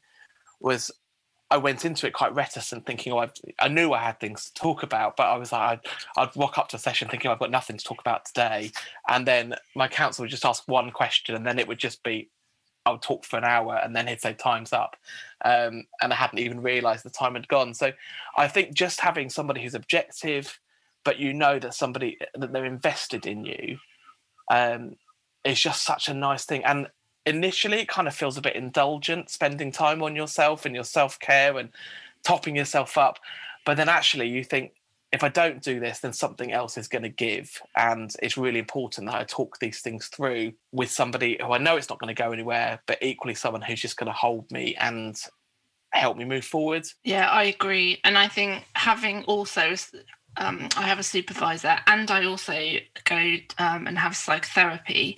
was 0.59 0.91
I 1.51 1.57
went 1.57 1.83
into 1.83 2.07
it 2.07 2.13
quite 2.13 2.33
reticent, 2.33 2.85
thinking, 2.85 3.11
"Oh, 3.11 3.17
I've, 3.17 3.33
i 3.59 3.67
knew 3.67 3.91
I 3.91 4.01
had 4.01 4.19
things 4.19 4.45
to 4.45 4.53
talk 4.53 4.83
about," 4.83 5.17
but 5.17 5.27
I 5.27 5.35
was 5.35 5.51
like, 5.51 5.61
I'd, 5.61 5.79
I'd 6.17 6.35
walk 6.35 6.57
up 6.57 6.69
to 6.69 6.77
a 6.77 6.79
session 6.79 7.09
thinking 7.09 7.29
I've 7.29 7.39
got 7.39 7.51
nothing 7.51 7.77
to 7.77 7.83
talk 7.83 7.99
about 7.99 8.25
today, 8.25 8.71
and 9.09 9.27
then 9.27 9.55
my 9.75 9.89
counsel 9.89 10.23
would 10.23 10.31
just 10.31 10.45
ask 10.45 10.63
one 10.67 10.91
question, 10.91 11.35
and 11.35 11.45
then 11.45 11.59
it 11.59 11.67
would 11.67 11.77
just 11.77 12.03
be, 12.03 12.29
I 12.85 12.91
would 12.91 13.01
talk 13.01 13.25
for 13.25 13.37
an 13.37 13.43
hour, 13.43 13.75
and 13.83 13.93
then 13.93 14.07
he'd 14.07 14.21
say, 14.21 14.33
"Time's 14.33 14.71
up," 14.71 14.95
um, 15.43 15.83
and 16.01 16.13
I 16.13 16.15
hadn't 16.15 16.39
even 16.39 16.61
realised 16.61 17.03
the 17.03 17.09
time 17.09 17.35
had 17.35 17.49
gone. 17.49 17.73
So, 17.73 17.91
I 18.37 18.47
think 18.47 18.73
just 18.73 19.01
having 19.01 19.29
somebody 19.29 19.61
who's 19.61 19.75
objective, 19.75 20.57
but 21.03 21.19
you 21.19 21.33
know 21.33 21.59
that 21.59 21.73
somebody 21.73 22.17
that 22.33 22.53
they're 22.53 22.65
invested 22.65 23.25
in 23.27 23.43
you, 23.43 23.77
um, 24.49 24.95
is 25.43 25.59
just 25.59 25.83
such 25.83 26.07
a 26.07 26.13
nice 26.13 26.45
thing, 26.45 26.63
and 26.63 26.87
initially 27.25 27.79
it 27.79 27.87
kind 27.87 28.07
of 28.07 28.15
feels 28.15 28.37
a 28.37 28.41
bit 28.41 28.55
indulgent 28.55 29.29
spending 29.29 29.71
time 29.71 30.01
on 30.01 30.15
yourself 30.15 30.65
and 30.65 30.75
your 30.75 30.83
self-care 30.83 31.57
and 31.57 31.69
topping 32.23 32.55
yourself 32.55 32.97
up. 32.97 33.19
But 33.65 33.77
then 33.77 33.89
actually 33.89 34.27
you 34.27 34.43
think 34.43 34.73
if 35.11 35.25
i 35.25 35.29
don't 35.29 35.61
do 35.61 35.79
this 35.79 35.99
then 35.99 36.13
something 36.13 36.51
else 36.51 36.77
is 36.77 36.87
going 36.87 37.03
to 37.03 37.09
give. 37.09 37.61
And 37.75 38.13
it's 38.21 38.37
really 38.37 38.59
important 38.59 39.07
that 39.07 39.15
i 39.15 39.23
talk 39.23 39.59
these 39.59 39.81
things 39.81 40.07
through 40.07 40.53
with 40.71 40.89
somebody 40.89 41.37
who 41.39 41.51
i 41.51 41.57
know 41.57 41.77
it's 41.77 41.89
not 41.89 41.99
going 41.99 42.13
to 42.13 42.21
go 42.23 42.31
anywhere 42.31 42.79
but 42.87 42.97
equally 43.01 43.35
someone 43.35 43.61
who's 43.61 43.81
just 43.81 43.97
going 43.97 44.07
to 44.07 44.13
hold 44.13 44.49
me 44.51 44.75
and 44.75 45.21
help 45.93 46.15
me 46.15 46.23
move 46.23 46.45
forward. 46.45 46.87
Yeah 47.03 47.29
i 47.29 47.43
agree. 47.43 47.99
And 48.03 48.17
i 48.17 48.27
think 48.27 48.63
having 48.73 49.23
also 49.25 49.75
um, 50.37 50.69
I 50.77 50.83
have 50.83 50.97
a 50.97 51.03
supervisor 51.03 51.75
and 51.87 52.09
I 52.09 52.23
also 52.23 52.53
go 53.03 53.35
um, 53.57 53.85
and 53.85 53.97
have 53.97 54.15
psychotherapy 54.15 55.17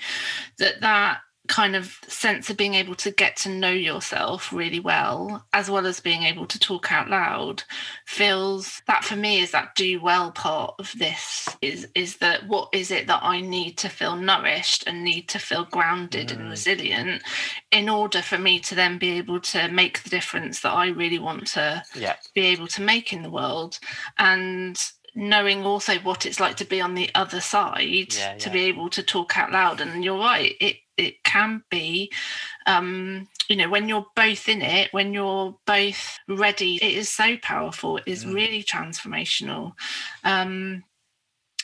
that 0.58 0.82
that 0.82 1.20
kind 1.48 1.76
of 1.76 2.00
sense 2.08 2.50
of 2.50 2.56
being 2.56 2.74
able 2.74 2.96
to 2.96 3.12
get 3.12 3.36
to 3.36 3.50
know 3.50 3.72
yourself 3.72 4.54
really 4.54 4.80
well, 4.80 5.46
as 5.52 5.70
well 5.70 5.86
as 5.86 6.00
being 6.00 6.24
able 6.24 6.46
to 6.46 6.58
talk 6.58 6.92
out 6.92 7.10
loud, 7.10 7.64
feels 8.06 8.82
that 8.88 9.04
for 9.04 9.18
me 9.18 9.42
is 9.42 9.52
that 9.52 9.76
do 9.76 10.00
well 10.00 10.32
part 10.32 10.74
of 10.80 10.94
this 10.98 11.50
is 11.62 11.88
is 11.96 12.18
that 12.18 12.48
what 12.48 12.70
is 12.72 12.92
it 12.92 13.08
that 13.08 13.22
I 13.24 13.42
need 13.42 13.78
to 13.80 13.90
feel 13.90 14.16
nourished 14.16 14.88
and 14.88 15.04
need 15.04 15.28
to 15.30 15.40
feel 15.40 15.66
grounded 15.66 16.30
mm. 16.30 16.40
and 16.40 16.50
resilient 16.50 17.24
in 17.72 17.90
order 17.90 18.22
for 18.22 18.38
me 18.38 18.60
to 18.62 18.76
then 18.76 18.98
be 18.98 19.12
able 19.18 19.42
to 19.42 19.68
make 19.68 20.04
the 20.04 20.10
difference 20.10 20.62
that 20.62 20.72
I 20.72 20.88
really 20.88 21.20
want 21.20 21.48
to 21.48 21.84
yeah. 21.94 22.16
be 22.34 22.46
able 22.48 22.68
to 22.68 22.82
make 22.82 23.12
in 23.12 23.22
the 23.22 23.30
world. 23.30 23.80
And 24.18 24.80
knowing 25.16 25.64
also 25.64 25.96
what 26.00 26.26
it's 26.26 26.40
like 26.40 26.56
to 26.58 26.66
be 26.66 26.82
on 26.82 26.96
the 26.96 27.10
other 27.14 27.40
side 27.40 28.16
yeah, 28.16 28.36
to 28.36 28.50
be 28.50 28.66
able 28.66 28.90
to 28.90 29.04
talk 29.04 29.38
out 29.38 29.52
loud 29.52 29.80
and 29.80 30.04
you're 30.04 30.18
right 30.18 30.56
it 30.60 30.78
it 30.98 31.24
can 31.24 31.64
be 31.70 32.12
um 32.66 33.28
you 33.50 33.56
know 33.56 33.70
when 33.70 33.90
you're 33.90 34.06
both 34.16 34.48
in 34.48 34.62
it 34.62 34.92
when 34.94 35.14
you're 35.14 35.56
both 35.66 36.20
ready 36.28 36.76
it 36.76 36.94
is 36.94 37.10
so 37.10 37.38
powerful 37.42 37.98
it 37.98 38.04
is 38.06 38.26
mm. 38.26 38.34
really 38.34 38.64
transformational 38.64 39.74
um 40.24 40.84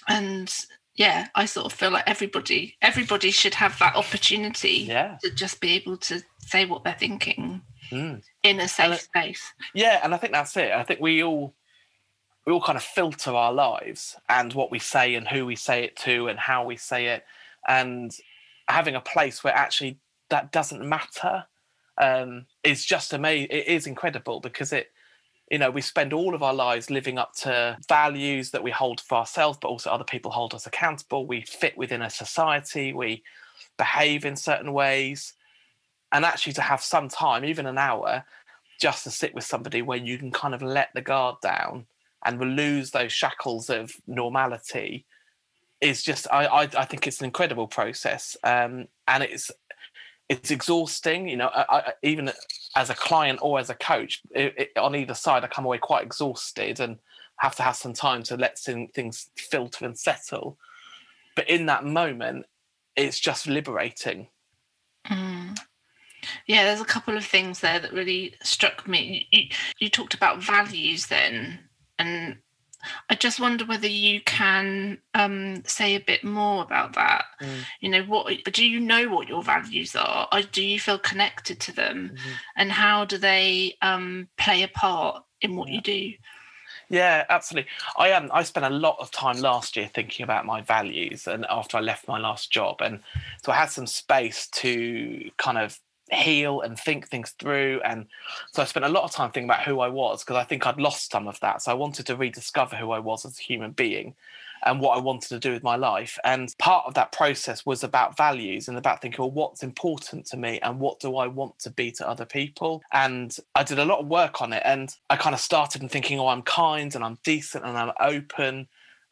and 0.08 0.66
yeah 0.96 1.28
i 1.36 1.46
sort 1.46 1.66
of 1.66 1.74
feel 1.74 1.92
like 1.92 2.04
everybody 2.08 2.76
everybody 2.82 3.32
should 3.32 3.54
have 3.54 3.78
that 3.80 3.96
opportunity 3.96 4.86
yeah. 4.88 5.18
to 5.22 5.30
just 5.32 5.62
be 5.62 5.72
able 5.72 5.98
to 5.98 6.22
say 6.40 6.66
what 6.66 6.84
they're 6.84 6.94
thinking 6.94 7.62
mm. 7.92 8.22
in 8.44 8.60
a 8.60 8.68
safe 8.68 8.92
and, 8.92 9.00
space 9.00 9.54
yeah 9.74 10.00
and 10.04 10.14
i 10.14 10.18
think 10.18 10.34
that's 10.34 10.58
it 10.58 10.72
i 10.72 10.84
think 10.84 11.00
we 11.00 11.24
all 11.24 11.54
we 12.46 12.54
all 12.54 12.62
kind 12.62 12.78
of 12.78 12.84
filter 12.84 13.32
our 13.32 13.54
lives 13.54 14.16
and 14.28 14.54
what 14.54 14.72
we 14.72 14.80
say 14.80 15.14
and 15.14 15.28
who 15.28 15.46
we 15.46 15.56
say 15.56 15.84
it 15.84 15.96
to 15.96 16.28
and 16.28 16.40
how 16.40 16.66
we 16.66 16.76
say 16.76 17.08
it 17.08 17.24
and 17.68 18.12
having 18.70 18.96
a 18.96 19.02
place 19.02 19.44
where 19.44 19.56
actually 19.56 20.00
that 20.30 20.52
doesn't 20.52 20.88
matter 20.88 21.46
um, 21.98 22.46
is 22.64 22.86
just 22.86 23.14
amazing 23.14 23.48
it 23.50 23.68
is 23.68 23.88
incredible 23.88 24.40
because 24.40 24.72
it 24.72 24.92
you 25.52 25.58
know 25.58 25.72
we 25.72 25.82
spend 25.82 26.14
all 26.14 26.36
of 26.36 26.44
our 26.44 26.54
lives 26.54 26.90
living 26.90 27.18
up 27.18 27.34
to 27.34 27.78
values 27.88 28.52
that 28.52 28.64
we 28.64 28.72
hold 28.72 29.02
for 29.02 29.18
ourselves 29.18 29.58
but 29.62 29.68
also 29.68 29.90
other 29.90 30.04
people 30.04 30.32
hold 30.32 30.54
us 30.54 30.68
accountable. 30.68 31.26
We 31.26 31.42
fit 31.42 31.78
within 31.78 32.02
a 32.02 32.10
society. 32.10 32.94
We 32.94 33.24
behave 33.78 34.26
in 34.26 34.36
certain 34.36 34.74
ways. 34.74 35.34
And 36.12 36.26
actually 36.26 36.54
to 36.54 36.62
have 36.62 36.82
some 36.82 37.10
time 37.10 37.46
even 37.46 37.66
an 37.66 37.78
hour 37.78 38.26
just 38.80 39.04
to 39.04 39.12
sit 39.12 39.36
with 39.36 39.44
somebody 39.44 39.82
where 39.82 39.98
you 39.98 40.18
can 40.18 40.32
kind 40.32 40.56
of 40.56 40.62
let 40.62 40.90
the 40.94 41.02
guard 41.02 41.36
down 41.42 41.86
and 42.26 42.56
lose 42.56 42.92
those 42.92 43.12
shackles 43.12 43.70
of 43.70 43.92
normality 44.08 45.06
is 45.82 46.04
just 46.04 46.28
I, 46.32 46.46
I, 46.46 46.62
I 46.64 46.86
think 46.86 47.08
it's 47.08 47.20
an 47.20 47.26
incredible 47.26 47.68
process 47.68 48.36
um, 48.44 48.88
and 49.08 49.24
it's 49.24 49.52
it's 50.28 50.52
exhausting 50.52 51.28
you 51.28 51.38
know 51.38 51.50
I, 51.54 51.66
I, 51.70 51.94
even 52.04 52.32
as 52.76 52.90
a 52.90 52.96
client 52.96 53.40
or 53.42 53.60
as 53.60 53.70
a 53.70 53.76
coach 53.76 54.22
it, 54.32 54.54
it, 54.58 54.78
on 54.78 54.96
either 54.96 55.14
side 55.14 55.44
I 55.44 55.48
come 55.48 55.66
away 55.66 55.78
quite 55.78 56.04
exhausted 56.04 56.80
and 56.80 56.98
have 57.38 57.56
to 57.56 57.64
have 57.64 57.76
some 57.76 57.94
time 57.94 58.24
to 58.24 58.36
let 58.36 58.60
things 58.60 59.30
filter 59.38 59.86
and 59.86 59.98
settle 59.98 60.58
but 61.36 61.50
in 61.50 61.66
that 61.68 61.86
moment 61.86 62.46
it's 62.96 63.20
just 63.20 63.48
liberating 63.48 64.28
mm. 65.10 65.58
Yeah, 66.48 66.64
there's 66.64 66.82
a 66.82 66.86
couple 66.86 67.16
of 67.16 67.26
things 67.26 67.60
there 67.60 67.80
that 67.80 67.94
really 67.94 68.36
struck 68.44 68.88
me. 68.88 69.28
You, 69.32 69.44
you 69.80 69.90
talked 69.90 70.14
about 70.14 70.44
values 70.44 71.08
then, 71.08 71.60
and 71.98 72.38
I 73.10 73.16
just 73.16 73.40
wonder 73.40 73.66
whether 73.66 73.88
you 73.88 74.22
can 74.22 75.00
um, 75.14 75.64
say 75.66 75.96
a 75.96 76.00
bit 76.00 76.24
more 76.24 76.64
about 76.64 76.94
that. 76.94 77.26
Mm. 77.42 77.58
You 77.82 77.90
know, 77.90 78.04
what 78.04 78.34
do 78.52 78.66
you 78.66 78.80
know 78.80 79.10
what 79.10 79.28
your 79.28 79.44
values 79.44 79.96
are? 79.96 80.28
Or 80.32 80.42
do 80.42 80.64
you 80.64 80.80
feel 80.80 81.00
connected 81.00 81.60
to 81.62 81.76
them, 81.76 82.12
mm-hmm. 82.14 82.30
and 82.56 82.72
how 82.72 83.06
do 83.06 83.18
they 83.18 83.76
um, 83.82 84.30
play 84.38 84.64
a 84.64 84.68
part 84.68 85.24
in 85.42 85.56
what 85.56 85.70
yeah. 85.70 85.76
you 85.76 85.82
do? 85.82 86.14
Yeah, 86.90 87.26
absolutely. 87.30 87.70
I 87.98 88.14
um, 88.14 88.32
I 88.34 88.44
spent 88.44 88.66
a 88.66 88.70
lot 88.70 88.98
of 89.00 89.12
time 89.12 89.40
last 89.40 89.78
year 89.78 89.90
thinking 89.94 90.24
about 90.24 90.46
my 90.46 90.62
values, 90.62 91.28
and 91.28 91.46
after 91.50 91.78
I 91.78 91.82
left 91.82 92.08
my 92.08 92.18
last 92.18 92.52
job, 92.52 92.82
and 92.82 93.02
so 93.44 93.52
I 93.52 93.56
had 93.56 93.70
some 93.70 93.88
space 93.88 94.48
to 94.48 95.30
kind 95.38 95.58
of 95.58 95.80
heal 96.12 96.62
and 96.62 96.78
think 96.78 97.08
things 97.08 97.32
through. 97.40 97.82
And 97.84 98.08
so 98.52 98.62
I 98.62 98.66
spent 98.66 98.86
a 98.86 98.90
lot 98.90 99.04
of 99.04 99.12
time 99.12 99.32
thinking 99.32 99.50
about 99.50 99.64
who 99.64 99.80
I 99.80 99.88
was 99.88 100.24
because 100.24 100.38
I 100.38 100.44
think 100.44 100.66
I'd 100.66 100.80
lost 100.80 101.12
some 101.12 101.28
of 101.28 101.40
that. 101.42 101.62
So 101.62 101.72
I 101.72 101.76
wanted 101.76 102.06
to 102.08 102.16
rediscover 102.16 102.76
who 102.76 102.92
I 102.92 103.00
was 103.00 103.26
as 103.26 103.40
a 103.40 103.44
human 103.44 103.72
being 103.72 104.16
and 104.66 104.82
what 104.82 104.98
I 104.98 105.02
wanted 105.02 105.30
to 105.30 105.40
do 105.40 105.52
with 105.52 105.64
my 105.64 105.76
life. 105.76 106.18
And 106.24 106.54
part 106.58 106.86
of 106.86 106.94
that 106.96 107.12
process 107.12 107.66
was 107.66 107.84
about 107.84 108.18
values 108.18 108.68
and 108.68 108.78
about 108.78 109.02
thinking, 109.02 109.24
well, 109.24 109.32
what's 109.32 109.64
important 109.64 110.26
to 110.28 110.38
me 110.38 110.60
and 110.62 110.80
what 110.80 111.00
do 111.00 111.16
I 111.16 111.28
want 111.28 111.60
to 111.60 111.70
be 111.70 111.92
to 111.94 112.08
other 112.08 112.26
people? 112.26 112.82
And 112.92 113.36
I 113.56 113.64
did 113.64 113.80
a 113.80 113.86
lot 113.86 114.00
of 114.00 114.08
work 114.08 114.42
on 114.42 114.54
it. 114.54 114.62
And 114.66 114.94
I 115.10 115.16
kind 115.16 115.34
of 115.34 115.40
started 115.40 115.82
in 115.82 115.90
thinking, 115.90 116.20
oh, 116.20 116.28
I'm 116.28 116.42
kind 116.42 116.94
and 116.94 117.04
I'm 117.04 117.18
decent 117.24 117.66
and 117.66 117.78
I'm 117.78 117.94
open. 118.00 118.68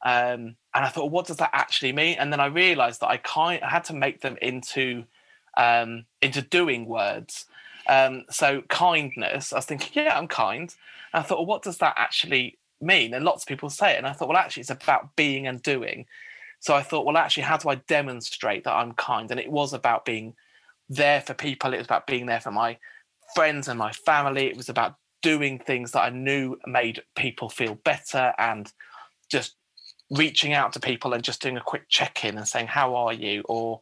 Um, 0.05 0.55
and 0.73 0.85
I 0.85 0.89
thought, 0.89 1.03
well, 1.03 1.11
what 1.11 1.27
does 1.27 1.37
that 1.37 1.51
actually 1.53 1.93
mean? 1.93 2.17
And 2.19 2.31
then 2.31 2.39
I 2.39 2.47
realized 2.47 3.01
that 3.01 3.09
I 3.09 3.17
kind 3.17 3.63
I 3.63 3.69
had 3.69 3.85
to 3.85 3.93
make 3.93 4.21
them 4.21 4.37
into 4.41 5.05
um, 5.57 6.05
into 6.21 6.41
doing 6.41 6.85
words. 6.85 7.45
Um, 7.89 8.23
so 8.29 8.61
kindness, 8.69 9.51
I 9.51 9.57
was 9.57 9.65
thinking, 9.65 9.91
yeah, 9.93 10.17
I'm 10.17 10.27
kind. 10.27 10.73
And 11.13 11.23
I 11.23 11.23
thought, 11.23 11.39
well, 11.39 11.45
what 11.45 11.63
does 11.63 11.79
that 11.79 11.95
actually 11.97 12.57
mean? 12.79 13.13
And 13.13 13.25
lots 13.25 13.43
of 13.43 13.47
people 13.47 13.69
say 13.69 13.93
it. 13.93 13.97
And 13.97 14.07
I 14.07 14.13
thought, 14.13 14.29
well, 14.29 14.37
actually, 14.37 14.61
it's 14.61 14.69
about 14.69 15.15
being 15.15 15.47
and 15.47 15.61
doing. 15.61 16.05
So 16.59 16.73
I 16.75 16.81
thought, 16.81 17.05
well, 17.05 17.17
actually, 17.17 17.43
how 17.43 17.57
do 17.57 17.69
I 17.69 17.75
demonstrate 17.75 18.63
that 18.63 18.73
I'm 18.73 18.93
kind? 18.93 19.29
And 19.31 19.39
it 19.39 19.51
was 19.51 19.73
about 19.73 20.05
being 20.05 20.35
there 20.89 21.21
for 21.21 21.33
people. 21.33 21.73
It 21.73 21.77
was 21.77 21.87
about 21.87 22.07
being 22.07 22.25
there 22.25 22.41
for 22.41 22.51
my 22.51 22.77
friends 23.35 23.67
and 23.67 23.79
my 23.79 23.91
family. 23.91 24.47
It 24.47 24.57
was 24.57 24.69
about 24.69 24.95
doing 25.21 25.59
things 25.59 25.91
that 25.91 26.01
I 26.01 26.09
knew 26.09 26.57
made 26.65 27.01
people 27.15 27.49
feel 27.49 27.75
better 27.75 28.33
and 28.37 28.71
just 29.29 29.55
reaching 30.09 30.53
out 30.53 30.73
to 30.73 30.79
people 30.79 31.13
and 31.13 31.23
just 31.23 31.41
doing 31.41 31.57
a 31.57 31.61
quick 31.61 31.83
check 31.89 32.23
in 32.23 32.37
and 32.37 32.47
saying, 32.47 32.67
how 32.67 32.95
are 32.95 33.13
you? 33.13 33.43
Or 33.47 33.81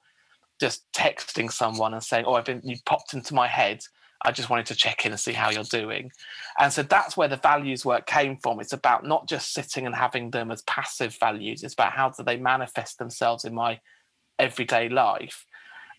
just 0.59 0.85
texting 0.93 1.51
someone 1.51 1.93
and 1.93 2.03
saying, 2.03 2.25
"Oh, 2.25 2.33
I've 2.33 2.45
been 2.45 2.61
you 2.63 2.77
popped 2.85 3.13
into 3.13 3.33
my 3.33 3.47
head. 3.47 3.81
I 4.23 4.31
just 4.31 4.49
wanted 4.49 4.65
to 4.67 4.75
check 4.75 5.05
in 5.05 5.11
and 5.11 5.19
see 5.19 5.33
how 5.33 5.49
you're 5.49 5.63
doing." 5.63 6.11
And 6.59 6.71
so 6.71 6.83
that's 6.83 7.17
where 7.17 7.27
the 7.27 7.37
values 7.37 7.85
work 7.85 8.05
came 8.05 8.37
from. 8.37 8.59
It's 8.59 8.73
about 8.73 9.05
not 9.05 9.27
just 9.27 9.53
sitting 9.53 9.85
and 9.85 9.95
having 9.95 10.31
them 10.31 10.51
as 10.51 10.61
passive 10.63 11.15
values. 11.19 11.63
It's 11.63 11.73
about 11.73 11.93
how 11.93 12.09
do 12.09 12.23
they 12.23 12.37
manifest 12.37 12.97
themselves 12.97 13.45
in 13.45 13.53
my 13.53 13.79
everyday 14.39 14.89
life, 14.89 15.45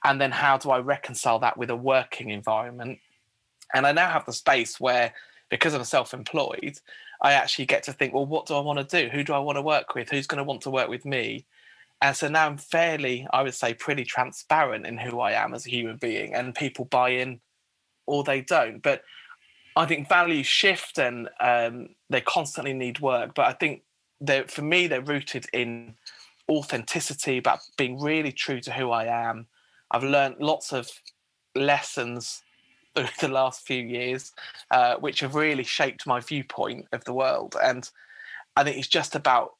and 0.05 0.21
then 0.21 0.33
how 0.33 0.59
do 0.59 0.71
I 0.71 0.79
reconcile 0.79 1.39
that 1.41 1.57
with 1.57 1.71
a 1.71 1.77
working 1.77 2.31
environment? 2.31 2.99
And 3.75 3.87
I 3.87 3.93
now 3.93 4.11
have 4.11 4.25
the 4.27 4.33
space 4.33 4.79
where, 4.79 5.13
because 5.51 5.75
I'm 5.75 5.85
self-employed, 5.85 6.79
I 7.21 7.33
actually 7.33 7.67
get 7.67 7.83
to 7.85 7.93
think, 7.93 8.15
well, 8.15 8.27
what 8.27 8.47
do 8.47 8.55
I 8.55 8.61
want 8.61 8.79
to 8.79 9.03
do? 9.03 9.09
Who 9.09 9.25
do 9.25 9.33
I 9.33 9.39
want 9.39 9.57
to 9.57 9.63
work 9.63 9.95
with? 9.95 10.11
Who's 10.11 10.27
going 10.27 10.39
to 10.39 10.45
want 10.45 10.61
to 10.63 10.71
work 10.71 10.89
with 10.89 11.05
me? 11.05 11.47
And 12.03 12.15
so 12.15 12.29
now 12.29 12.47
I'm 12.47 12.59
fairly, 12.59 13.27
I 13.33 13.43
would 13.43 13.55
say, 13.55 13.73
pretty 13.75 14.05
transparent 14.05 14.87
in 14.87 14.99
who 14.99 15.21
I 15.21 15.33
am 15.33 15.55
as 15.55 15.67
a 15.67 15.71
human 15.71 15.97
being, 15.97 16.35
and 16.35 16.55
people 16.55 16.85
buy 16.85 17.11
in 17.11 17.41
or 18.07 18.23
they 18.23 18.43
don't. 18.43 18.83
But 18.83 19.03
I 19.77 19.87
think 19.87 20.09
values 20.09 20.47
shift 20.47 20.99
and 20.99 21.29
um, 21.41 21.91
they 22.09 22.21
constantly 22.21 22.73
need 22.73 23.01
work. 23.01 23.35
But 23.35 23.47
I 23.47 23.53
think 23.53 23.83
for 24.49 24.63
me, 24.63 24.87
they're 24.87 25.03
rooted 25.03 25.47
in 25.53 25.95
authenticity, 26.49 27.39
about 27.39 27.61
being 27.77 28.01
really 28.01 28.33
true 28.33 28.61
to 28.61 28.73
who 28.73 28.91
I 28.91 29.05
am. 29.05 29.47
I've 29.91 30.05
learned 30.05 30.37
lots 30.41 30.73
of 30.73 30.89
lessons 31.55 32.43
through 32.95 33.09
the 33.21 33.29
last 33.29 33.67
few 33.67 33.83
years, 33.83 34.33
uh, 34.71 34.97
which 34.97 35.21
have 35.21 35.35
really 35.35 35.65
shaped 35.65 36.07
my 36.07 36.21
viewpoint 36.21 36.87
of 36.93 37.05
the 37.05 37.13
world. 37.13 37.57
And 37.63 37.89
I 38.57 38.65
think 38.65 38.79
it's 38.79 38.89
just 38.89 39.15
about 39.15 39.55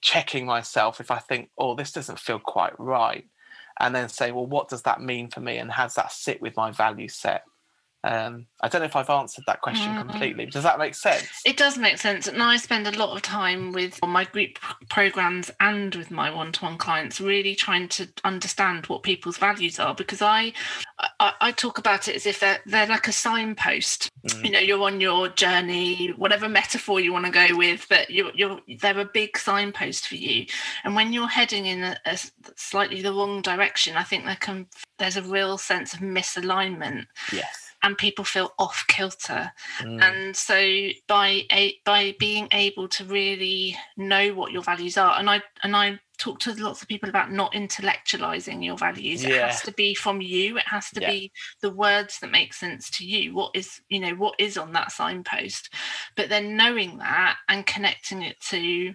checking 0.00 0.46
myself 0.46 1.00
if 1.00 1.10
I 1.10 1.18
think, 1.18 1.50
oh, 1.58 1.74
this 1.74 1.92
doesn't 1.92 2.18
feel 2.18 2.38
quite 2.38 2.78
right, 2.78 3.26
and 3.78 3.94
then 3.94 4.08
say, 4.08 4.32
well, 4.32 4.46
what 4.46 4.68
does 4.68 4.82
that 4.82 5.00
mean 5.00 5.28
for 5.28 5.40
me, 5.40 5.58
and 5.58 5.70
how 5.70 5.84
does 5.84 5.94
that 5.94 6.12
sit 6.12 6.40
with 6.40 6.56
my 6.56 6.70
value 6.70 7.08
set? 7.08 7.44
Um, 8.02 8.46
I 8.62 8.68
don't 8.68 8.80
know 8.80 8.86
if 8.86 8.96
I've 8.96 9.10
answered 9.10 9.44
that 9.46 9.60
question 9.60 9.92
mm. 9.92 10.00
completely. 10.00 10.46
Does 10.46 10.62
that 10.62 10.78
make 10.78 10.94
sense? 10.94 11.28
It 11.44 11.58
does 11.58 11.76
make 11.76 11.98
sense. 11.98 12.26
And 12.26 12.42
I 12.42 12.56
spend 12.56 12.86
a 12.86 12.98
lot 12.98 13.14
of 13.14 13.20
time 13.20 13.72
with 13.72 13.98
my 14.02 14.24
group 14.24 14.58
programs 14.88 15.50
and 15.60 15.94
with 15.94 16.10
my 16.10 16.30
one-to-one 16.30 16.78
clients, 16.78 17.20
really 17.20 17.54
trying 17.54 17.88
to 17.88 18.08
understand 18.24 18.86
what 18.86 19.02
people's 19.02 19.36
values 19.36 19.78
are. 19.78 19.94
Because 19.94 20.22
I, 20.22 20.54
I, 21.20 21.34
I 21.40 21.52
talk 21.52 21.78
about 21.78 22.08
it 22.08 22.16
as 22.16 22.26
if 22.26 22.40
they're 22.40 22.58
they're 22.66 22.86
like 22.86 23.06
a 23.06 23.12
signpost. 23.12 24.08
Mm. 24.26 24.44
You 24.44 24.50
know, 24.50 24.58
you're 24.58 24.82
on 24.82 25.00
your 25.00 25.28
journey, 25.28 26.08
whatever 26.16 26.48
metaphor 26.48 26.98
you 26.98 27.12
want 27.12 27.26
to 27.26 27.30
go 27.30 27.56
with, 27.56 27.86
but 27.88 28.10
you're 28.10 28.32
you're 28.34 28.58
they're 28.80 28.98
a 28.98 29.04
big 29.04 29.36
signpost 29.36 30.08
for 30.08 30.16
you. 30.16 30.46
And 30.82 30.96
when 30.96 31.12
you're 31.12 31.28
heading 31.28 31.66
in 31.66 31.84
a, 31.84 31.96
a 32.06 32.18
slightly 32.56 33.02
the 33.02 33.12
wrong 33.12 33.42
direction, 33.42 33.96
I 33.96 34.02
think 34.02 34.24
there 34.24 34.36
can 34.36 34.66
there's 34.98 35.18
a 35.18 35.22
real 35.22 35.58
sense 35.58 35.92
of 35.92 36.00
misalignment. 36.00 37.06
Yes 37.32 37.66
and 37.82 37.96
people 37.96 38.24
feel 38.24 38.52
off 38.58 38.84
kilter 38.88 39.50
mm. 39.80 40.02
and 40.02 40.36
so 40.36 40.88
by 41.08 41.42
a, 41.50 41.74
by 41.84 42.14
being 42.18 42.46
able 42.52 42.86
to 42.88 43.04
really 43.04 43.74
know 43.96 44.34
what 44.34 44.52
your 44.52 44.62
values 44.62 44.98
are 44.98 45.18
and 45.18 45.30
i 45.30 45.40
and 45.62 45.74
i 45.74 45.98
talk 46.20 46.38
to 46.40 46.52
lots 46.62 46.82
of 46.82 46.88
people 46.88 47.08
about 47.08 47.32
not 47.32 47.52
intellectualizing 47.54 48.64
your 48.64 48.76
values. 48.76 49.24
It 49.24 49.32
has 49.40 49.62
to 49.62 49.72
be 49.72 49.94
from 49.94 50.20
you. 50.20 50.58
It 50.58 50.68
has 50.68 50.90
to 50.90 51.00
Yeah. 51.00 51.10
be 51.10 51.32
the 51.62 51.70
words 51.70 52.18
that 52.20 52.30
make 52.30 52.52
sense 52.52 52.90
to 52.90 53.06
you. 53.06 53.34
What 53.34 53.52
is, 53.54 53.80
you 53.88 54.00
know, 54.00 54.14
what 54.14 54.34
is 54.38 54.58
on 54.58 54.72
that 54.72 54.92
signpost? 54.92 55.72
But 56.16 56.28
then 56.28 56.56
knowing 56.56 56.98
that 56.98 57.38
and 57.48 57.66
connecting 57.66 58.22
it 58.22 58.38
to 58.50 58.94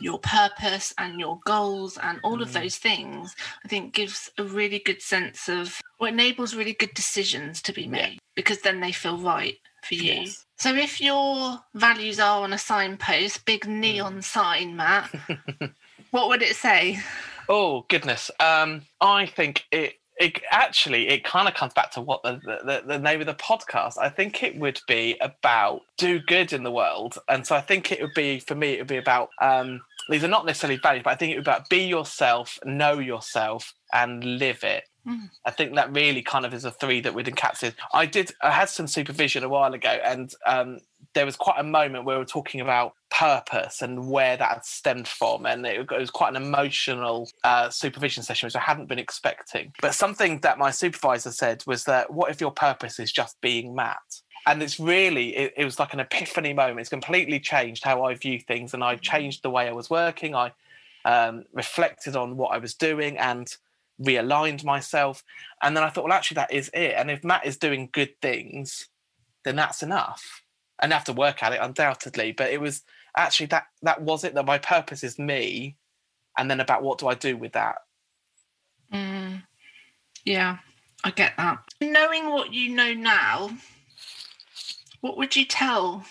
your 0.00 0.18
purpose 0.18 0.92
and 0.98 1.20
your 1.20 1.38
goals 1.44 1.96
and 1.96 2.18
all 2.24 2.42
of 2.42 2.48
Mm. 2.48 2.54
those 2.54 2.76
things, 2.76 3.36
I 3.64 3.68
think 3.68 3.94
gives 3.94 4.28
a 4.36 4.42
really 4.42 4.80
good 4.80 5.00
sense 5.00 5.48
of 5.48 5.80
or 6.00 6.08
enables 6.08 6.56
really 6.56 6.72
good 6.72 6.92
decisions 6.94 7.62
to 7.62 7.72
be 7.72 7.82
Yeah. 7.82 7.88
made 7.88 8.18
because 8.34 8.62
then 8.62 8.80
they 8.80 8.90
feel 8.90 9.16
right 9.18 9.58
for 9.84 9.94
you. 9.94 10.22
Yes. 10.22 10.44
So 10.58 10.74
if 10.74 11.00
your 11.00 11.64
values 11.74 12.18
are 12.18 12.42
on 12.42 12.52
a 12.52 12.58
signpost, 12.58 13.44
big 13.44 13.66
neon 13.68 14.18
Mm. 14.18 14.24
sign, 14.24 14.76
Matt, 14.76 15.10
what 16.12 16.28
would 16.28 16.42
it 16.42 16.54
say? 16.54 17.00
Oh 17.48 17.84
goodness. 17.88 18.30
Um, 18.38 18.82
I 19.00 19.26
think 19.26 19.64
it. 19.72 19.94
It 20.20 20.42
actually 20.50 21.08
it 21.08 21.24
kind 21.24 21.48
of 21.48 21.54
comes 21.54 21.72
back 21.72 21.90
to 21.92 22.02
what 22.02 22.22
the, 22.22 22.38
the 22.44 22.82
the 22.86 22.98
name 22.98 23.20
of 23.20 23.26
the 23.26 23.34
podcast. 23.34 23.96
I 23.98 24.10
think 24.10 24.42
it 24.42 24.56
would 24.56 24.78
be 24.86 25.16
about 25.22 25.80
do 25.96 26.20
good 26.20 26.52
in 26.52 26.62
the 26.62 26.70
world, 26.70 27.18
and 27.28 27.44
so 27.46 27.56
I 27.56 27.62
think 27.62 27.90
it 27.90 28.00
would 28.00 28.12
be 28.14 28.38
for 28.38 28.54
me. 28.54 28.74
It 28.74 28.80
would 28.80 28.88
be 28.88 28.98
about 28.98 29.30
um, 29.40 29.80
these 30.10 30.22
are 30.22 30.28
not 30.28 30.44
necessarily 30.44 30.78
values, 30.78 31.02
but 31.02 31.12
I 31.12 31.16
think 31.16 31.32
it 31.32 31.36
would 31.36 31.46
be 31.46 31.50
about 31.50 31.68
be 31.70 31.84
yourself, 31.84 32.58
know 32.64 32.98
yourself, 32.98 33.72
and 33.92 34.22
live 34.22 34.62
it. 34.62 34.84
Mm. 35.06 35.30
I 35.44 35.50
think 35.50 35.74
that 35.74 35.94
really 35.94 36.22
kind 36.22 36.44
of 36.44 36.54
is 36.54 36.64
a 36.64 36.70
three 36.70 37.00
that 37.00 37.14
would 37.14 37.26
encapsulate. 37.26 37.74
I 37.92 38.06
did. 38.06 38.32
I 38.42 38.50
had 38.50 38.68
some 38.68 38.86
supervision 38.86 39.44
a 39.44 39.48
while 39.48 39.72
ago, 39.72 39.98
and 40.04 40.32
um, 40.46 40.78
there 41.14 41.26
was 41.26 41.36
quite 41.36 41.58
a 41.58 41.64
moment 41.64 42.04
where 42.04 42.16
we 42.16 42.20
were 42.20 42.26
talking 42.26 42.60
about 42.60 42.94
purpose 43.10 43.82
and 43.82 44.10
where 44.10 44.36
that 44.36 44.48
had 44.48 44.64
stemmed 44.64 45.08
from, 45.08 45.46
and 45.46 45.66
it, 45.66 45.90
was 45.90 46.10
quite 46.10 46.34
an 46.34 46.42
emotional 46.42 47.28
uh, 47.44 47.68
supervision 47.70 48.22
session, 48.22 48.46
which 48.46 48.56
I 48.56 48.60
hadn't 48.60 48.88
been 48.88 48.98
expecting. 48.98 49.72
But 49.80 49.94
something 49.94 50.40
that 50.40 50.58
my 50.58 50.70
supervisor 50.70 51.32
said 51.32 51.62
was 51.66 51.84
that, 51.84 52.12
"What 52.12 52.30
if 52.30 52.40
your 52.40 52.52
purpose 52.52 52.98
is 52.98 53.12
just 53.12 53.40
being 53.40 53.74
Matt?" 53.74 54.22
And 54.46 54.62
it's 54.62 54.80
really, 54.80 55.36
it, 55.36 55.54
it 55.56 55.64
was 55.64 55.78
like 55.78 55.92
an 55.92 56.00
epiphany 56.00 56.52
moment. 56.52 56.80
It's 56.80 56.88
completely 56.88 57.38
changed 57.38 57.84
how 57.84 58.04
I 58.04 58.14
view 58.14 58.40
things, 58.40 58.74
and 58.74 58.82
I 58.82 58.96
changed 58.96 59.42
the 59.42 59.50
way 59.50 59.68
I 59.68 59.72
was 59.72 59.90
working. 59.90 60.34
I 60.34 60.52
um, 61.04 61.44
reflected 61.52 62.16
on 62.16 62.36
what 62.36 62.54
I 62.54 62.58
was 62.58 62.74
doing 62.74 63.18
and 63.18 63.48
realigned 64.00 64.64
myself. 64.64 65.24
And 65.62 65.76
then 65.76 65.84
I 65.84 65.90
thought, 65.90 66.04
well, 66.04 66.12
actually, 66.12 66.36
that 66.36 66.52
is 66.52 66.70
it. 66.74 66.94
And 66.96 67.10
if 67.10 67.24
Matt 67.24 67.46
is 67.46 67.56
doing 67.56 67.88
good 67.92 68.20
things, 68.20 68.88
then 69.44 69.56
that's 69.56 69.82
enough. 69.82 70.41
And 70.82 70.92
have 70.92 71.04
to 71.04 71.12
work 71.12 71.42
at 71.42 71.52
it, 71.52 71.60
undoubtedly. 71.62 72.32
But 72.32 72.50
it 72.50 72.60
was 72.60 72.82
actually 73.16 73.46
that 73.46 73.66
that 73.82 74.02
was 74.02 74.24
it. 74.24 74.34
That 74.34 74.44
my 74.44 74.58
purpose 74.58 75.04
is 75.04 75.18
me, 75.18 75.76
and 76.36 76.50
then 76.50 76.60
about 76.60 76.82
what 76.82 76.98
do 76.98 77.06
I 77.06 77.14
do 77.14 77.36
with 77.36 77.52
that? 77.52 77.76
Mm, 78.92 79.42
yeah, 80.24 80.58
I 81.04 81.10
get 81.10 81.34
that. 81.36 81.60
Knowing 81.80 82.30
what 82.30 82.52
you 82.52 82.70
know 82.70 82.92
now, 82.92 83.50
what 85.00 85.16
would 85.16 85.36
you 85.36 85.44
tell 85.44 86.04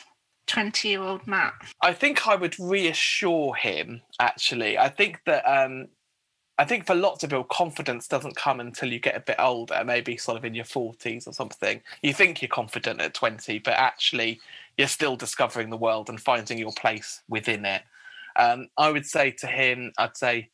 20 0.48 0.88
year 0.88 1.02
old 1.02 1.26
Matt? 1.28 1.54
I 1.82 1.94
think 1.94 2.28
I 2.28 2.36
would 2.36 2.60
reassure 2.60 3.56
him. 3.56 4.02
Actually, 4.20 4.78
I 4.78 4.90
think 4.90 5.22
that 5.26 5.44
um, 5.46 5.88
I 6.58 6.66
think 6.66 6.86
for 6.86 6.94
lots 6.96 7.24
of 7.24 7.30
people, 7.30 7.46
confidence 7.46 8.08
doesn't 8.08 8.36
come 8.36 8.60
until 8.60 8.92
you 8.92 9.00
get 9.00 9.16
a 9.16 9.22
bit 9.22 9.38
older, 9.40 9.82
maybe 9.86 10.18
sort 10.18 10.38
of 10.38 10.46
in 10.46 10.54
your 10.54 10.66
forties 10.66 11.26
or 11.26 11.34
something. 11.34 11.82
You 12.04 12.14
think 12.14 12.42
you're 12.42 12.50
confident 12.50 13.02
at 13.02 13.14
twenty, 13.14 13.60
but 13.60 13.74
actually 13.74 14.42
you're 14.78 14.88
still 14.88 15.16
discovering 15.16 15.70
the 15.70 15.78
world 15.78 16.10
and 16.10 16.20
finding 16.20 16.58
your 16.58 16.72
place 16.72 17.22
within 17.28 17.66
it. 17.66 17.84
Um, 18.36 18.68
I 18.78 18.92
would 18.92 19.06
say 19.06 19.32
to 19.40 19.48
him, 19.48 19.92
I'd 19.98 20.18
say, 20.18 20.50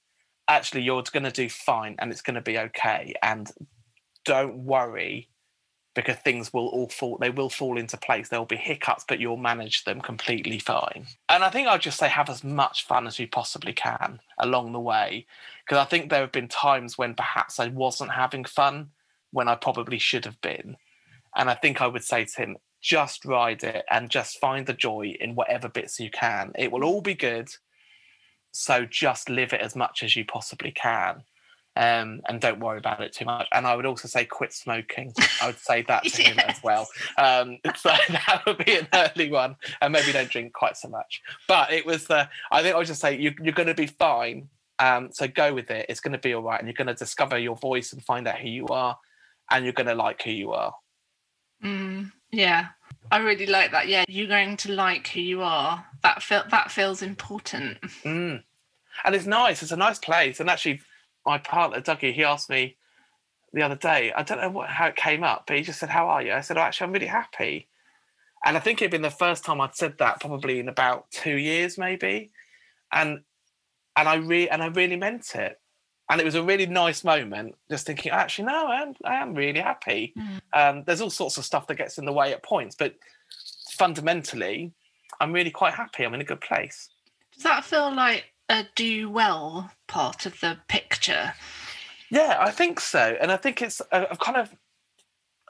actually, 0.48 0.82
you're 0.82 1.04
going 1.04 1.24
to 1.24 1.32
do 1.32 1.50
fine 1.50 1.96
and 2.00 2.12
it's 2.12 2.22
going 2.22 2.36
to 2.36 2.42
be 2.42 2.58
okay, 2.58 3.14
and 3.22 3.50
don't 4.26 4.58
worry 4.58 5.30
because 5.98 6.18
things 6.18 6.54
will 6.54 6.68
all 6.68 6.88
fall 6.90 7.18
they 7.20 7.32
will 7.32 7.50
fall 7.50 7.76
into 7.76 7.98
place. 7.98 8.30
There'll 8.30 8.46
be 8.46 8.56
hiccups 8.56 9.04
but 9.08 9.20
you'll 9.20 9.36
manage 9.36 9.84
them 9.84 10.00
completely 10.00 10.60
fine. 10.60 11.08
And 11.28 11.44
i 11.44 11.50
think 11.50 11.68
i'll 11.68 11.80
just 11.80 11.98
say 11.98 12.08
have 12.08 12.30
as 12.30 12.44
much 12.44 12.86
fun 12.86 13.08
as 13.08 13.18
you 13.18 13.28
possibly 13.28 13.74
can 13.74 14.20
along 14.38 14.74
the 14.74 14.80
way. 14.80 15.26
Because 15.66 15.80
i 15.84 15.86
think 15.86 16.10
there 16.10 16.22
have 16.22 16.32
been 16.32 16.48
times 16.48 17.00
when 17.00 17.16
perhaps 17.16 17.60
i 17.60 17.68
wasn't 17.70 18.12
having 18.12 18.46
fun 18.46 18.92
when 19.32 19.48
i 19.48 19.56
probably 19.56 19.98
should 19.98 20.26
have 20.26 20.40
been. 20.40 20.78
And 21.36 21.50
i 21.50 21.56
think 21.56 21.82
i 21.82 21.88
would 21.88 22.04
say 22.04 22.26
to 22.26 22.42
him 22.42 22.58
just 22.88 23.26
ride 23.26 23.64
it 23.64 23.84
and 23.92 24.10
just 24.10 24.40
find 24.40 24.66
the 24.66 24.74
joy 24.74 25.14
in 25.20 25.36
whatever 25.36 25.68
bits 25.68 26.00
you 26.00 26.10
can 26.10 26.52
it 26.56 26.72
will 26.72 26.86
all 26.86 27.02
be 27.02 27.14
good 27.14 27.50
so 28.52 28.86
just 28.86 29.30
live 29.30 29.52
it 29.52 29.60
as 29.60 29.76
much 29.76 30.04
as 30.04 30.16
you 30.16 30.24
possibly 30.24 30.72
can 30.72 31.22
um, 31.78 32.22
and 32.28 32.42
don't 32.42 32.60
worry 32.60 32.80
about 32.80 33.02
it 33.02 33.14
too 33.14 33.26
much. 33.26 33.48
And 33.52 33.68
I 33.68 33.76
would 33.76 33.86
also 33.86 34.08
say 34.08 34.26
quit 34.26 34.52
smoking. 34.52 35.14
I 35.42 35.46
would 35.46 35.60
say 35.60 35.84
that 35.84 36.04
to 36.06 36.24
him 36.24 36.40
as 36.40 36.62
well. 36.64 36.88
Um, 37.20 37.58
so 37.76 37.90
that 38.10 38.44
would 38.46 38.64
be 38.64 38.78
an 38.78 38.88
early 38.94 39.32
one, 39.32 39.56
and 39.82 39.94
maybe 39.94 40.12
don't 40.12 40.30
drink 40.30 40.54
quite 40.54 40.78
so 40.78 40.88
much. 40.88 41.22
But 41.48 41.72
it 41.72 41.86
was 41.86 42.06
the. 42.06 42.30
I 42.52 42.62
think 42.62 42.76
I 42.76 42.78
would 42.78 42.88
just 42.88 43.02
say 43.02 43.18
you, 43.18 43.34
you're 43.42 43.54
going 43.54 43.68
to 43.68 43.74
be 43.74 43.88
fine. 43.88 44.50
Um, 44.80 45.10
so 45.12 45.28
go 45.28 45.54
with 45.54 45.72
it. 45.72 45.88
It's 45.90 46.00
going 46.00 46.14
to 46.14 46.20
be 46.20 46.34
all 46.34 46.44
right, 46.44 46.60
and 46.60 46.68
you're 46.68 46.76
going 46.76 46.88
to 46.88 46.94
discover 46.94 47.38
your 47.38 47.56
voice 47.56 47.94
and 47.94 48.04
find 48.04 48.28
out 48.28 48.40
who 48.40 48.50
you 48.50 48.68
are, 48.68 48.98
and 49.52 49.64
you're 49.64 49.74
going 49.74 49.88
to 49.88 49.96
like 49.96 50.22
who 50.24 50.32
you 50.32 50.52
are. 50.52 50.74
Mm, 51.64 52.12
yeah, 52.32 52.68
I 53.12 53.18
really 53.18 53.46
like 53.46 53.72
that. 53.72 53.88
Yeah, 53.88 54.06
you're 54.08 54.28
going 54.28 54.58
to 54.58 54.72
like 54.74 55.08
who 55.10 55.22
you 55.22 55.42
are. 55.42 55.86
That 56.04 56.22
feel 56.22 56.44
that 56.52 56.72
feels 56.72 57.02
important. 57.02 57.82
Mm. 58.04 58.44
And 59.04 59.16
it's 59.16 59.26
nice. 59.26 59.62
It's 59.62 59.72
a 59.72 59.78
nice 59.78 60.00
place. 60.00 60.40
And 60.40 60.50
actually, 60.50 60.82
my 61.26 61.38
partner 61.38 61.82
Dougie, 61.82 62.14
he 62.14 62.24
asked 62.24 62.50
me 62.50 62.78
the 63.54 63.62
other 63.62 63.76
day. 63.76 64.12
I 64.14 64.24
don't 64.24 64.42
know 64.42 64.50
what, 64.50 64.70
how 64.70 64.88
it 64.88 64.96
came 64.96 65.24
up, 65.24 65.46
but 65.48 65.58
he 65.58 65.64
just 65.64 65.80
said, 65.80 65.90
"How 65.90 66.08
are 66.08 66.22
you?" 66.22 66.34
I 66.34 66.42
said, 66.42 66.58
oh, 66.58 66.62
"Actually, 66.62 66.86
I'm 66.86 66.94
really 66.94 67.08
happy." 67.08 67.68
And 68.46 68.56
I 68.56 68.60
think 68.60 68.82
it'd 68.82 68.92
been 68.92 69.02
the 69.02 69.10
first 69.10 69.44
time 69.44 69.62
I'd 69.62 69.76
said 69.76 69.98
that 69.98 70.20
probably 70.20 70.60
in 70.60 70.70
about 70.70 71.10
two 71.12 71.36
years, 71.38 71.78
maybe. 71.78 72.32
And 72.92 73.22
and 73.96 74.08
I 74.08 74.16
re- 74.16 74.50
and 74.50 74.62
I 74.62 74.68
really 74.68 74.96
meant 74.96 75.36
it. 75.36 75.60
And 76.10 76.22
it 76.22 76.24
was 76.24 76.36
a 76.36 76.44
really 76.44 76.66
nice 76.66 77.04
moment, 77.04 77.56
just 77.70 77.86
thinking, 77.86 78.12
actually, 78.12 78.46
no, 78.46 78.68
I 78.68 78.82
am, 78.82 78.94
I 79.04 79.16
am 79.16 79.34
really 79.34 79.60
happy. 79.60 80.14
Mm. 80.18 80.42
Um, 80.54 80.84
there's 80.86 81.02
all 81.02 81.10
sorts 81.10 81.38
of 81.38 81.44
stuff 81.44 81.68
that 81.68 81.76
gets 81.76 81.98
in 81.98 82.06
the 82.06 82.14
way 82.14 82.32
at 82.32 82.44
points, 82.44 82.76
but 82.78 82.96
fundamentally, 83.72 84.72
I'm 85.20 85.34
really 85.34 85.52
quite 85.52 85.74
happy. 85.74 86.04
I'm 86.04 86.14
in 86.14 86.22
a 86.22 86.26
good 86.26 86.42
place. 86.42 86.90
Does 87.34 87.44
that 87.44 87.66
feel 87.66 87.94
like 87.94 88.26
a 88.50 88.66
do 88.76 89.10
well 89.10 89.72
part 89.88 90.26
of 90.26 90.40
the 90.40 90.58
picture? 90.68 91.34
Yeah, 92.10 92.38
I 92.40 92.52
think 92.52 92.80
so, 92.80 93.18
and 93.20 93.32
I 93.32 93.38
think 93.38 93.62
it's 93.62 93.82
uh, 93.92 94.06
I've 94.10 94.20
kind 94.20 94.38
of 94.38 94.56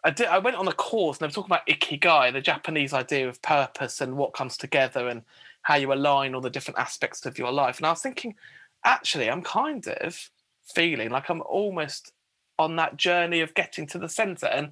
I 0.03 0.09
did 0.09 0.27
I 0.27 0.39
went 0.39 0.55
on 0.55 0.67
a 0.67 0.73
course 0.73 1.17
and 1.17 1.21
they 1.21 1.27
were 1.27 1.33
talking 1.33 1.51
about 1.51 1.67
ikigai, 1.67 2.33
the 2.33 2.41
Japanese 2.41 2.93
idea 2.93 3.29
of 3.29 3.41
purpose 3.41 4.01
and 4.01 4.17
what 4.17 4.33
comes 4.33 4.57
together 4.57 5.07
and 5.07 5.21
how 5.61 5.75
you 5.75 5.93
align 5.93 6.33
all 6.33 6.41
the 6.41 6.49
different 6.49 6.79
aspects 6.79 7.25
of 7.25 7.37
your 7.37 7.51
life. 7.51 7.77
And 7.77 7.85
I 7.85 7.91
was 7.91 8.01
thinking, 8.01 8.35
actually, 8.83 9.29
I'm 9.29 9.43
kind 9.43 9.87
of 9.87 10.29
feeling 10.73 11.09
like 11.09 11.29
I'm 11.29 11.41
almost 11.41 12.13
on 12.59 12.75
that 12.77 12.97
journey 12.97 13.41
of 13.41 13.53
getting 13.53 13.87
to 13.87 13.99
the 13.99 14.09
center, 14.09 14.47
and 14.47 14.71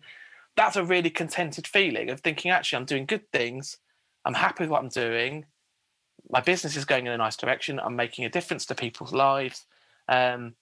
that's 0.56 0.76
a 0.76 0.84
really 0.84 1.10
contented 1.10 1.68
feeling 1.68 2.10
of 2.10 2.22
thinking, 2.22 2.52
actually, 2.52 2.78
I'm 2.78 2.86
doing 2.86 3.06
good 3.06 3.30
things. 3.32 3.78
I'm 4.24 4.34
happy 4.34 4.64
with 4.64 4.70
what 4.70 4.82
I'm 4.82 4.90
doing. 4.90 5.46
My 6.30 6.42
business 6.42 6.76
is 6.76 6.86
going 6.86 7.06
in 7.06 7.14
a 7.14 7.18
nice 7.18 7.36
direction. 7.36 7.80
I'm 7.80 7.96
making 7.96 8.26
a 8.26 8.30
difference 8.30 8.66
to 8.68 8.76
people's 8.76 9.14
lives. 9.14 9.66
Um, 10.08 10.56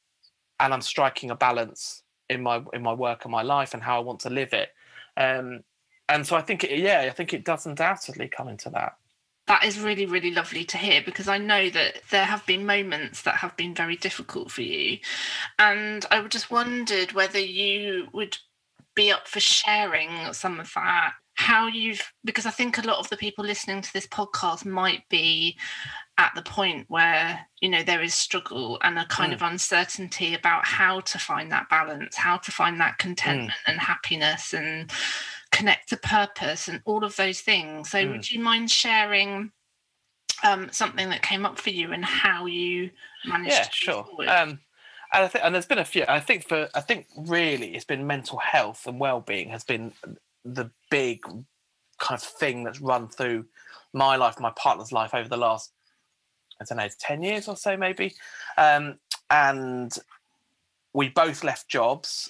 and 0.60 0.74
I'm 0.74 0.82
striking 0.82 1.32
a 1.32 1.36
balance 1.36 2.04
in 2.30 2.41
my 2.41 2.63
in 2.74 2.82
my 2.82 2.93
work 2.93 3.26
and 3.26 3.32
my 3.32 3.41
life 3.41 3.74
and 3.74 3.84
how 3.84 3.98
I 3.98 4.04
want 4.04 4.22
to 4.22 4.30
live 4.30 4.54
it. 4.54 4.69
Um, 5.17 5.63
and 6.10 6.26
so 6.26 6.36
I 6.36 6.41
think, 6.41 6.63
it, 6.63 6.80
yeah, 6.80 7.02
I 7.02 7.10
think 7.12 7.34
it 7.34 7.46
does 7.46 7.65
undoubtedly 7.65 8.28
come 8.28 8.48
into 8.48 8.69
that. 8.72 8.98
That 9.48 9.66
is 9.66 9.80
really, 9.80 10.06
really 10.06 10.32
lovely 10.32 10.64
to 10.66 10.78
hear 10.78 11.02
because 11.06 11.28
I 11.28 11.38
know 11.38 11.70
that 11.70 12.02
there 12.12 12.24
have 12.26 12.46
been 12.46 12.66
moments 12.66 13.24
that 13.24 13.36
have 13.36 13.56
been 13.58 13.76
very 13.76 13.98
difficult 13.98 14.52
for 14.52 14.62
you. 14.62 15.00
And 15.60 16.06
I 16.12 16.22
just 16.28 16.50
wondered 16.50 17.12
whether 17.12 17.40
you 17.40 18.08
would 18.14 18.38
be 18.96 19.12
up 19.12 19.28
for 19.28 19.42
sharing 19.42 20.32
some 20.34 20.60
of 20.60 20.72
that, 20.76 21.14
how 21.36 21.68
you've, 21.68 22.14
because 22.24 22.46
I 22.46 22.52
think 22.52 22.78
a 22.78 22.88
lot 22.88 23.00
of 23.00 23.10
the 23.10 23.18
people 23.18 23.44
listening 23.44 23.82
to 23.82 23.92
this 23.94 24.08
podcast 24.08 24.66
might 24.66 25.10
be 25.10 25.58
at 26.18 26.32
the 26.36 26.44
point 26.44 26.86
where, 26.90 27.48
you 27.60 27.68
know, 27.70 27.82
there 27.84 28.04
is 28.04 28.14
struggle 28.14 28.78
and 28.84 29.00
a 29.00 29.06
kind 29.08 29.32
Mm. 29.32 29.36
of 29.36 29.42
uncertainty 29.42 30.36
about 30.36 30.66
how 30.66 31.00
to 31.02 31.18
find 31.18 31.52
that 31.52 31.68
balance, 31.70 32.16
how 32.16 32.38
to 32.38 32.52
find 32.52 32.80
that 32.80 33.00
contentment 33.00 33.52
and 33.66 33.80
happiness 33.80 34.54
and 34.54 34.92
connect 35.54 35.89
to 35.89 35.98
purpose 35.98 36.68
and 36.68 36.82
all 36.84 37.06
of 37.06 37.16
those 37.16 37.39
things. 37.39 37.89
So, 37.89 38.04
Mm. 38.04 38.12
would 38.12 38.32
you 38.32 38.39
mind 38.42 38.70
sharing 38.70 39.52
um, 40.44 40.70
something 40.72 41.10
that 41.10 41.22
came 41.22 41.46
up 41.46 41.58
for 41.58 41.70
you 41.70 41.94
and 41.94 42.04
how 42.04 42.46
you 42.46 42.89
managed 43.26 43.56
yeah, 43.56 43.63
to 43.63 43.72
sure. 43.72 44.08
Um, 44.28 44.60
and 45.13 45.24
I 45.24 45.28
think, 45.28 45.46
and 45.46 45.56
there's 45.56 45.68
been 45.68 45.78
a 45.78 45.86
few. 45.86 46.04
I 46.08 46.20
think 46.20 46.48
for, 46.48 46.68
I 46.74 46.82
think 46.82 47.08
really, 47.16 47.76
it's 47.76 47.86
been 47.86 48.06
mental 48.06 48.39
health 48.39 48.88
and 48.88 49.00
well-being 49.00 49.50
has 49.50 49.63
been 49.63 49.94
the 50.44 50.70
big 50.89 51.24
kind 52.00 52.20
of 52.20 52.24
thing 52.24 52.63
that's 52.63 52.82
run 52.82 53.08
through 53.08 53.46
my 53.94 54.16
life, 54.18 54.39
my 54.39 54.52
partner's 54.58 54.92
life 54.92 55.13
over 55.13 55.30
the 55.30 55.38
last 55.38 55.72
I 56.62 56.66
don't 56.66 56.78
know, 56.78 56.88
10 57.00 57.24
years 57.24 57.48
or 57.48 57.56
so, 57.56 57.76
maybe. 57.78 58.13
Um, 58.58 59.00
and 59.30 59.92
we 60.94 61.10
both 61.10 61.44
left 61.44 61.68
jobs 61.68 62.30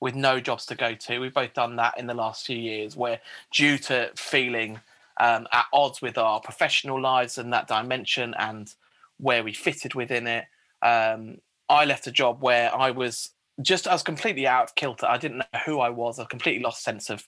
with 0.00 0.14
no 0.14 0.40
jobs 0.40 0.66
to 0.66 0.74
go 0.74 0.94
to. 0.94 1.18
We've 1.18 1.34
both 1.34 1.54
done 1.54 1.76
that 1.76 1.98
in 1.98 2.06
the 2.06 2.14
last 2.14 2.46
few 2.46 2.56
years, 2.56 2.96
where 2.96 3.20
due 3.52 3.78
to 3.78 4.10
feeling 4.16 4.80
um, 5.20 5.46
at 5.52 5.66
odds 5.72 6.00
with 6.00 6.16
our 6.18 6.40
professional 6.40 7.00
lives 7.00 7.38
and 7.38 7.52
that 7.52 7.66
dimension 7.66 8.34
and 8.38 8.72
where 9.18 9.42
we 9.42 9.52
fitted 9.52 9.94
within 9.94 10.26
it, 10.26 10.44
um, 10.82 11.38
I 11.68 11.84
left 11.84 12.06
a 12.06 12.12
job 12.12 12.40
where 12.42 12.74
I 12.74 12.90
was 12.90 13.30
just 13.60 13.88
I 13.88 13.92
was 13.92 14.02
completely 14.02 14.46
out 14.46 14.64
of 14.64 14.74
kilter. 14.74 15.06
I 15.06 15.18
didn't 15.18 15.38
know 15.38 15.60
who 15.66 15.80
I 15.80 15.90
was. 15.90 16.18
I 16.18 16.24
completely 16.24 16.62
lost 16.62 16.82
sense 16.82 17.10
of 17.10 17.26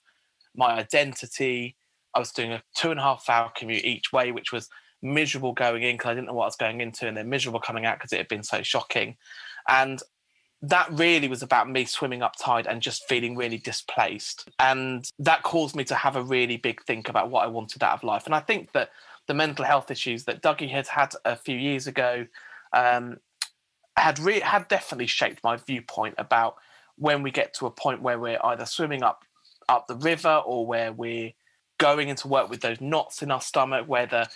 my 0.55 0.71
identity. 0.71 1.75
I 2.15 2.19
was 2.19 2.31
doing 2.31 2.51
a 2.51 2.63
two 2.75 2.91
and 2.91 2.99
a 2.99 3.03
half 3.03 3.29
hour 3.29 3.51
commute 3.55 3.83
each 3.83 4.13
way, 4.13 4.31
which 4.31 4.51
was 4.51 4.69
miserable 5.01 5.53
going 5.53 5.83
in 5.83 5.95
because 5.95 6.11
I 6.11 6.13
didn't 6.13 6.27
know 6.27 6.33
what 6.33 6.43
I 6.43 6.47
was 6.47 6.55
going 6.55 6.81
into, 6.81 7.07
and 7.07 7.17
then 7.17 7.29
miserable 7.29 7.59
coming 7.59 7.85
out 7.85 7.97
because 7.97 8.13
it 8.13 8.17
had 8.17 8.27
been 8.27 8.43
so 8.43 8.61
shocking. 8.61 9.17
And 9.67 10.01
that 10.63 10.87
really 10.91 11.27
was 11.27 11.41
about 11.41 11.69
me 11.69 11.85
swimming 11.85 12.21
up 12.21 12.35
tide 12.37 12.67
and 12.67 12.81
just 12.81 13.07
feeling 13.07 13.35
really 13.35 13.57
displaced. 13.57 14.49
And 14.59 15.09
that 15.19 15.41
caused 15.41 15.75
me 15.75 15.83
to 15.85 15.95
have 15.95 16.15
a 16.15 16.21
really 16.21 16.57
big 16.57 16.83
think 16.83 17.09
about 17.09 17.31
what 17.31 17.43
I 17.43 17.47
wanted 17.47 17.83
out 17.83 17.93
of 17.93 18.03
life. 18.03 18.25
And 18.25 18.35
I 18.35 18.41
think 18.41 18.71
that 18.73 18.91
the 19.27 19.33
mental 19.33 19.65
health 19.65 19.89
issues 19.89 20.25
that 20.25 20.41
Dougie 20.41 20.69
had 20.69 20.87
had 20.87 21.13
a 21.25 21.35
few 21.35 21.57
years 21.57 21.87
ago 21.87 22.27
um, 22.73 23.17
had 23.97 24.19
re- 24.19 24.39
had 24.39 24.67
definitely 24.67 25.07
shaped 25.07 25.43
my 25.43 25.57
viewpoint 25.57 26.15
about 26.17 26.55
when 26.97 27.23
we 27.23 27.31
get 27.31 27.53
to 27.55 27.65
a 27.65 27.71
point 27.71 28.01
where 28.01 28.19
we're 28.19 28.39
either 28.43 28.65
swimming 28.65 29.03
up 29.03 29.25
up 29.67 29.87
the 29.87 29.95
river 29.95 30.41
or 30.45 30.65
where 30.65 30.91
we're 30.91 31.31
going 31.77 32.09
into 32.09 32.27
work 32.27 32.49
with 32.49 32.61
those 32.61 32.81
knots 32.81 33.23
in 33.23 33.31
our 33.31 33.41
stomach, 33.41 33.87
where 33.87 34.05
the 34.05 34.29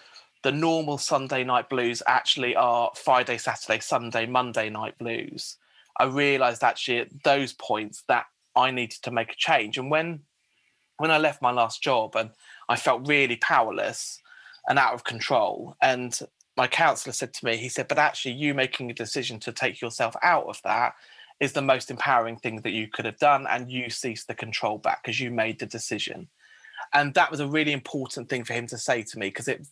the 0.44 0.52
normal 0.52 0.98
Sunday 0.98 1.44
night 1.44 1.70
blues 1.70 2.02
actually 2.08 2.56
are 2.56 2.92
Friday, 2.96 3.38
Saturday, 3.38 3.80
Sunday, 3.80 4.26
Monday 4.26 4.70
night 4.70 4.98
blues. 4.98 5.58
I 6.00 6.06
realized 6.06 6.64
actually 6.64 7.00
at 7.00 7.24
those 7.24 7.54
points 7.54 8.04
that 8.08 8.26
I 8.56 8.72
needed 8.72 9.02
to 9.04 9.12
make 9.12 9.32
a 9.32 9.38
change. 9.38 9.78
And 9.78 9.90
when 9.90 10.22
when 10.98 11.12
I 11.12 11.18
left 11.18 11.42
my 11.42 11.52
last 11.52 11.84
job 11.84 12.16
and 12.16 12.30
I 12.70 12.78
felt 12.78 13.08
really 13.08 13.36
powerless 13.38 14.22
and 14.70 14.80
out 14.80 14.94
of 14.94 15.04
control, 15.04 15.76
and 15.82 16.18
my 16.56 16.68
counselor 16.68 17.12
said 17.12 17.34
to 17.34 17.46
me, 17.46 17.58
he 17.58 17.68
said, 17.68 17.90
but 17.90 17.98
actually 17.98 18.34
you 18.34 18.54
making 18.54 18.90
a 18.90 18.94
decision 18.94 19.40
to 19.42 19.52
take 19.52 19.82
yourself 19.82 20.16
out 20.24 20.46
of 20.46 20.62
that 20.64 20.94
is 21.42 21.52
the 21.52 21.62
most 21.62 21.92
empowering 21.92 22.38
thing 22.38 22.62
that 22.62 22.72
you 22.72 22.88
could 22.88 23.04
have 23.04 23.18
done 23.18 23.46
and 23.50 23.70
you 23.70 23.90
ceased 23.90 24.28
the 24.28 24.34
control 24.34 24.78
back 24.78 25.04
because 25.04 25.20
you 25.20 25.30
made 25.30 25.60
the 25.60 25.66
decision 25.66 26.30
and 26.94 27.14
that 27.14 27.32
was 27.32 27.40
a 27.40 27.48
really 27.48 27.74
important 27.74 28.30
thing 28.30 28.44
for 28.44 28.54
him 28.54 28.68
to 28.68 28.78
say 28.78 29.04
to 29.04 29.20
me 29.20 29.28
because 29.28 29.48
it 29.48 29.68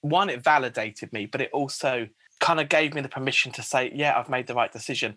one 0.00 0.30
it 0.30 0.42
validated 0.42 1.12
me 1.12 1.26
but 1.26 1.40
it 1.40 1.50
also 1.52 2.08
kind 2.40 2.60
of 2.60 2.68
gave 2.68 2.94
me 2.94 3.00
the 3.00 3.08
permission 3.08 3.52
to 3.52 3.62
say 3.62 3.90
yeah 3.94 4.18
i've 4.18 4.28
made 4.28 4.46
the 4.46 4.54
right 4.54 4.72
decision 4.72 5.16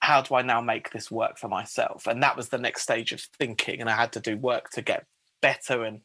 how 0.00 0.20
do 0.20 0.34
i 0.34 0.42
now 0.42 0.60
make 0.60 0.90
this 0.90 1.10
work 1.10 1.38
for 1.38 1.48
myself 1.48 2.06
and 2.06 2.22
that 2.22 2.36
was 2.36 2.48
the 2.48 2.58
next 2.58 2.82
stage 2.82 3.12
of 3.12 3.20
thinking 3.38 3.80
and 3.80 3.90
i 3.90 3.96
had 3.96 4.12
to 4.12 4.20
do 4.20 4.36
work 4.36 4.70
to 4.70 4.82
get 4.82 5.06
better 5.40 5.84
and 5.84 6.00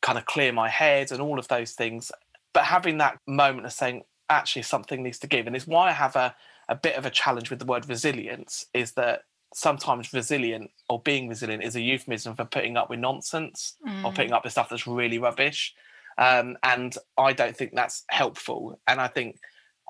kind 0.00 0.18
of 0.18 0.26
clear 0.26 0.52
my 0.52 0.68
head 0.68 1.12
and 1.12 1.20
all 1.20 1.38
of 1.38 1.48
those 1.48 1.72
things 1.72 2.10
but 2.52 2.64
having 2.64 2.98
that 2.98 3.18
moment 3.26 3.66
of 3.66 3.72
saying 3.72 4.02
actually 4.28 4.62
something 4.62 5.02
needs 5.02 5.18
to 5.18 5.26
give 5.26 5.46
and 5.46 5.54
it's 5.54 5.66
why 5.66 5.88
i 5.88 5.92
have 5.92 6.16
a, 6.16 6.34
a 6.68 6.74
bit 6.74 6.96
of 6.96 7.06
a 7.06 7.10
challenge 7.10 7.50
with 7.50 7.58
the 7.58 7.66
word 7.66 7.88
resilience 7.88 8.66
is 8.74 8.92
that 8.92 9.22
sometimes 9.54 10.12
resilient 10.12 10.70
or 10.88 11.00
being 11.00 11.28
resilient 11.28 11.62
is 11.62 11.76
a 11.76 11.80
euphemism 11.80 12.34
for 12.34 12.44
putting 12.44 12.76
up 12.76 12.88
with 12.90 12.98
nonsense 12.98 13.76
mm. 13.86 14.04
or 14.04 14.12
putting 14.12 14.32
up 14.32 14.44
with 14.44 14.52
stuff 14.52 14.68
that's 14.68 14.86
really 14.86 15.18
rubbish. 15.18 15.74
Um, 16.18 16.56
and 16.62 16.94
I 17.16 17.32
don't 17.32 17.56
think 17.56 17.72
that's 17.74 18.04
helpful. 18.08 18.78
And 18.86 19.00
I 19.00 19.08
think 19.08 19.38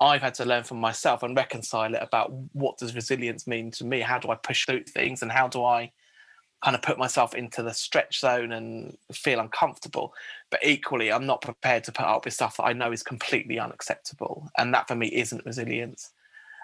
I've 0.01 0.21
had 0.21 0.33
to 0.35 0.45
learn 0.45 0.63
from 0.63 0.79
myself 0.79 1.23
and 1.23 1.35
reconcile 1.35 1.93
it 1.93 2.01
about 2.01 2.31
what 2.53 2.77
does 2.77 2.95
resilience 2.95 3.47
mean 3.47 3.71
to 3.71 3.85
me? 3.85 4.01
How 4.01 4.19
do 4.19 4.29
I 4.29 4.35
push 4.35 4.65
through 4.65 4.83
things 4.83 5.21
and 5.21 5.31
how 5.31 5.47
do 5.47 5.63
I 5.63 5.91
kind 6.63 6.75
of 6.75 6.81
put 6.81 6.97
myself 6.97 7.35
into 7.35 7.61
the 7.61 7.73
stretch 7.73 8.19
zone 8.19 8.51
and 8.51 8.97
feel 9.13 9.39
uncomfortable? 9.39 10.13
But 10.49 10.61
equally, 10.63 11.11
I'm 11.11 11.25
not 11.25 11.41
prepared 11.41 11.83
to 11.85 11.91
put 11.91 12.05
up 12.05 12.25
with 12.25 12.33
stuff 12.33 12.57
that 12.57 12.63
I 12.63 12.73
know 12.73 12.91
is 12.91 13.03
completely 13.03 13.59
unacceptable. 13.59 14.49
And 14.57 14.73
that 14.73 14.87
for 14.87 14.95
me 14.95 15.07
isn't 15.07 15.45
resilience. 15.45 16.11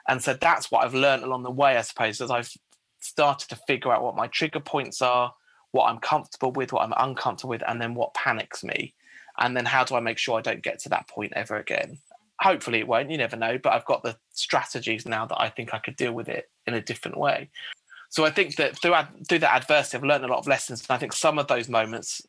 And 0.08 0.22
so 0.24 0.34
that's 0.34 0.72
what 0.72 0.84
I've 0.84 0.96
learned 0.96 1.24
along 1.24 1.44
the 1.44 1.52
way, 1.52 1.78
I 1.78 1.82
suppose, 1.82 2.20
as 2.20 2.32
I've 2.32 2.52
started 3.00 3.48
to 3.50 3.62
figure 3.68 3.94
out 3.94 4.04
what 4.04 4.16
my 4.16 4.28
trigger 4.28 4.60
points 4.60 5.02
are, 5.02 5.34
what 5.72 5.86
I'm 5.86 6.00
comfortable 6.00 6.52
with, 6.52 6.74
what 6.74 6.82
I'm 6.82 6.94
uncomfortable 6.98 7.52
with, 7.52 7.64
and 7.68 7.80
then 7.80 7.94
what 7.94 8.16
panics 8.16 8.64
me. 8.64 8.96
And 9.38 9.56
then 9.56 9.66
how 9.66 9.84
do 9.84 9.96
I 9.96 10.00
make 10.00 10.18
sure 10.18 10.38
I 10.38 10.42
don't 10.42 10.64
get 10.64 10.80
to 10.80 10.90
that 10.90 11.08
point 11.08 11.34
ever 11.36 11.58
again? 11.58 12.00
Hopefully 12.40 12.80
it 12.80 12.88
won't, 12.88 13.12
you 13.12 13.18
never 13.18 13.36
know, 13.36 13.58
but 13.58 13.74
I've 13.74 13.86
got 13.86 14.04
the 14.04 14.18
strategies 14.32 15.06
now 15.06 15.26
that 15.26 15.40
I 15.40 15.50
think 15.50 15.74
I 15.74 15.80
could 15.80 15.96
deal 15.96 16.14
with 16.14 16.30
it 16.30 16.50
in 16.66 16.74
a 16.74 16.82
different 16.82 17.18
way. 17.18 17.50
So 18.10 18.26
I 18.26 18.32
think 18.32 18.56
that 18.56 18.78
through, 18.78 18.96
through 19.28 19.40
that 19.40 19.56
adversity, 19.56 19.98
I've 19.98 20.04
learned 20.04 20.26
a 20.26 20.30
lot 20.30 20.40
of 20.40 20.48
lessons. 20.48 20.82
And 20.82 20.96
I 20.96 20.98
think 20.98 21.14
some 21.14 21.38
of 21.38 21.48
those 21.48 21.70
moments, 21.70 22.22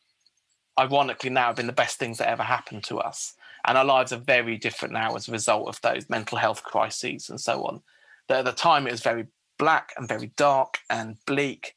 ironically, 0.79 1.29
now 1.29 1.47
have 1.47 1.55
been 1.55 1.67
the 1.67 1.73
best 1.73 1.97
things 1.97 2.17
that 2.17 2.29
ever 2.29 2.43
happened 2.43 2.83
to 2.85 2.99
us. 2.99 3.33
And 3.65 3.77
our 3.77 3.85
lives 3.85 4.11
are 4.11 4.17
very 4.17 4.57
different 4.57 4.93
now 4.93 5.15
as 5.15 5.27
a 5.27 5.31
result 5.31 5.67
of 5.67 5.81
those 5.81 6.09
mental 6.09 6.37
health 6.37 6.63
crises 6.63 7.29
and 7.29 7.39
so 7.39 7.63
on. 7.63 7.81
That 8.27 8.39
at 8.39 8.45
the 8.45 8.51
time, 8.51 8.87
it 8.87 8.91
was 8.91 9.01
very 9.01 9.27
black 9.57 9.93
and 9.97 10.07
very 10.07 10.31
dark 10.35 10.79
and 10.89 11.17
bleak 11.25 11.75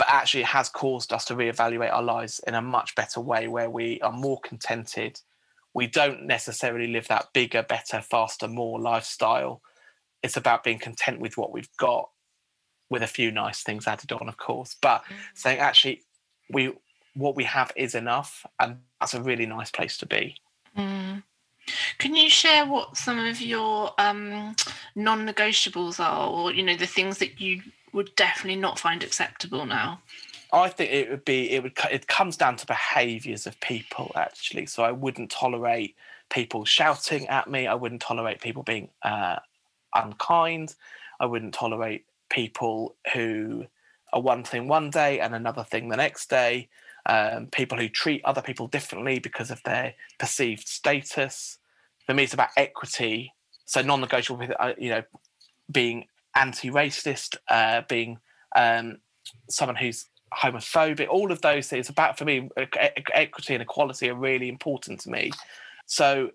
but 0.00 0.08
actually 0.08 0.40
it 0.40 0.46
has 0.46 0.70
caused 0.70 1.12
us 1.12 1.26
to 1.26 1.34
reevaluate 1.34 1.92
our 1.92 2.02
lives 2.02 2.40
in 2.46 2.54
a 2.54 2.62
much 2.62 2.94
better 2.94 3.20
way 3.20 3.48
where 3.48 3.68
we 3.68 4.00
are 4.00 4.10
more 4.10 4.40
contented 4.40 5.20
we 5.74 5.86
don't 5.86 6.26
necessarily 6.26 6.88
live 6.88 7.08
that 7.08 7.28
bigger 7.32 7.62
better 7.62 8.00
faster 8.00 8.48
more 8.48 8.80
lifestyle 8.80 9.62
it's 10.22 10.36
about 10.36 10.64
being 10.64 10.78
content 10.78 11.20
with 11.20 11.36
what 11.36 11.52
we've 11.52 11.74
got 11.78 12.08
with 12.88 13.02
a 13.02 13.06
few 13.06 13.30
nice 13.30 13.62
things 13.62 13.86
added 13.86 14.12
on 14.12 14.28
of 14.28 14.36
course 14.36 14.76
but 14.80 15.02
mm. 15.04 15.14
saying 15.34 15.58
actually 15.58 16.02
we 16.50 16.72
what 17.14 17.36
we 17.36 17.44
have 17.44 17.72
is 17.76 17.94
enough 17.94 18.46
and 18.58 18.78
that's 19.00 19.14
a 19.14 19.22
really 19.22 19.46
nice 19.46 19.70
place 19.70 19.96
to 19.96 20.06
be 20.06 20.36
mm. 20.76 21.22
Can 21.98 22.14
you 22.14 22.28
share 22.30 22.66
what 22.66 22.96
some 22.96 23.18
of 23.18 23.40
your 23.40 23.92
um, 23.98 24.56
non-negotiables 24.94 26.00
are, 26.00 26.28
or 26.28 26.52
you 26.52 26.62
know, 26.62 26.76
the 26.76 26.86
things 26.86 27.18
that 27.18 27.40
you 27.40 27.62
would 27.92 28.14
definitely 28.16 28.60
not 28.60 28.78
find 28.78 29.02
acceptable 29.02 29.66
now? 29.66 30.00
I 30.52 30.68
think 30.68 30.92
it 30.92 31.10
would 31.10 31.24
be 31.24 31.50
it 31.52 31.62
would 31.62 31.76
it 31.90 32.06
comes 32.06 32.36
down 32.36 32.56
to 32.56 32.66
behaviours 32.66 33.46
of 33.46 33.60
people 33.60 34.12
actually. 34.14 34.66
So 34.66 34.82
I 34.82 34.92
wouldn't 34.92 35.30
tolerate 35.30 35.96
people 36.28 36.64
shouting 36.64 37.28
at 37.28 37.48
me. 37.48 37.66
I 37.66 37.74
wouldn't 37.74 38.02
tolerate 38.02 38.40
people 38.40 38.62
being 38.62 38.88
uh, 39.02 39.36
unkind. 39.94 40.74
I 41.20 41.26
wouldn't 41.26 41.54
tolerate 41.54 42.04
people 42.30 42.96
who 43.14 43.66
are 44.12 44.20
one 44.20 44.42
thing 44.42 44.66
one 44.68 44.90
day 44.90 45.20
and 45.20 45.34
another 45.34 45.64
thing 45.64 45.88
the 45.88 45.96
next 45.96 46.30
day. 46.30 46.68
Um, 47.06 47.46
people 47.46 47.78
who 47.78 47.88
treat 47.88 48.24
other 48.24 48.42
people 48.42 48.66
differently 48.66 49.18
because 49.18 49.50
of 49.50 49.62
their 49.62 49.94
perceived 50.18 50.68
status 50.68 51.58
for 52.10 52.14
me, 52.14 52.24
it's 52.24 52.34
about 52.34 52.48
equity. 52.56 53.34
So 53.66 53.82
non-negotiable 53.82 54.48
uh, 54.58 54.72
you 54.76 54.90
know 54.90 55.02
being 55.70 56.06
anti-racist, 56.34 57.36
uh, 57.48 57.82
being 57.88 58.18
um, 58.56 58.98
someone 59.48 59.76
who's 59.76 60.06
homophobic. 60.34 61.08
All 61.08 61.32
of 61.32 61.40
those 61.40 61.68
things 61.68 61.88
about 61.88 62.18
for 62.18 62.24
me, 62.24 62.48
equity 63.12 63.54
and 63.54 63.62
equality 63.62 64.08
are 64.10 64.14
really 64.14 64.48
important 64.48 65.00
to 65.00 65.10
me. 65.10 65.30
So 65.86 66.30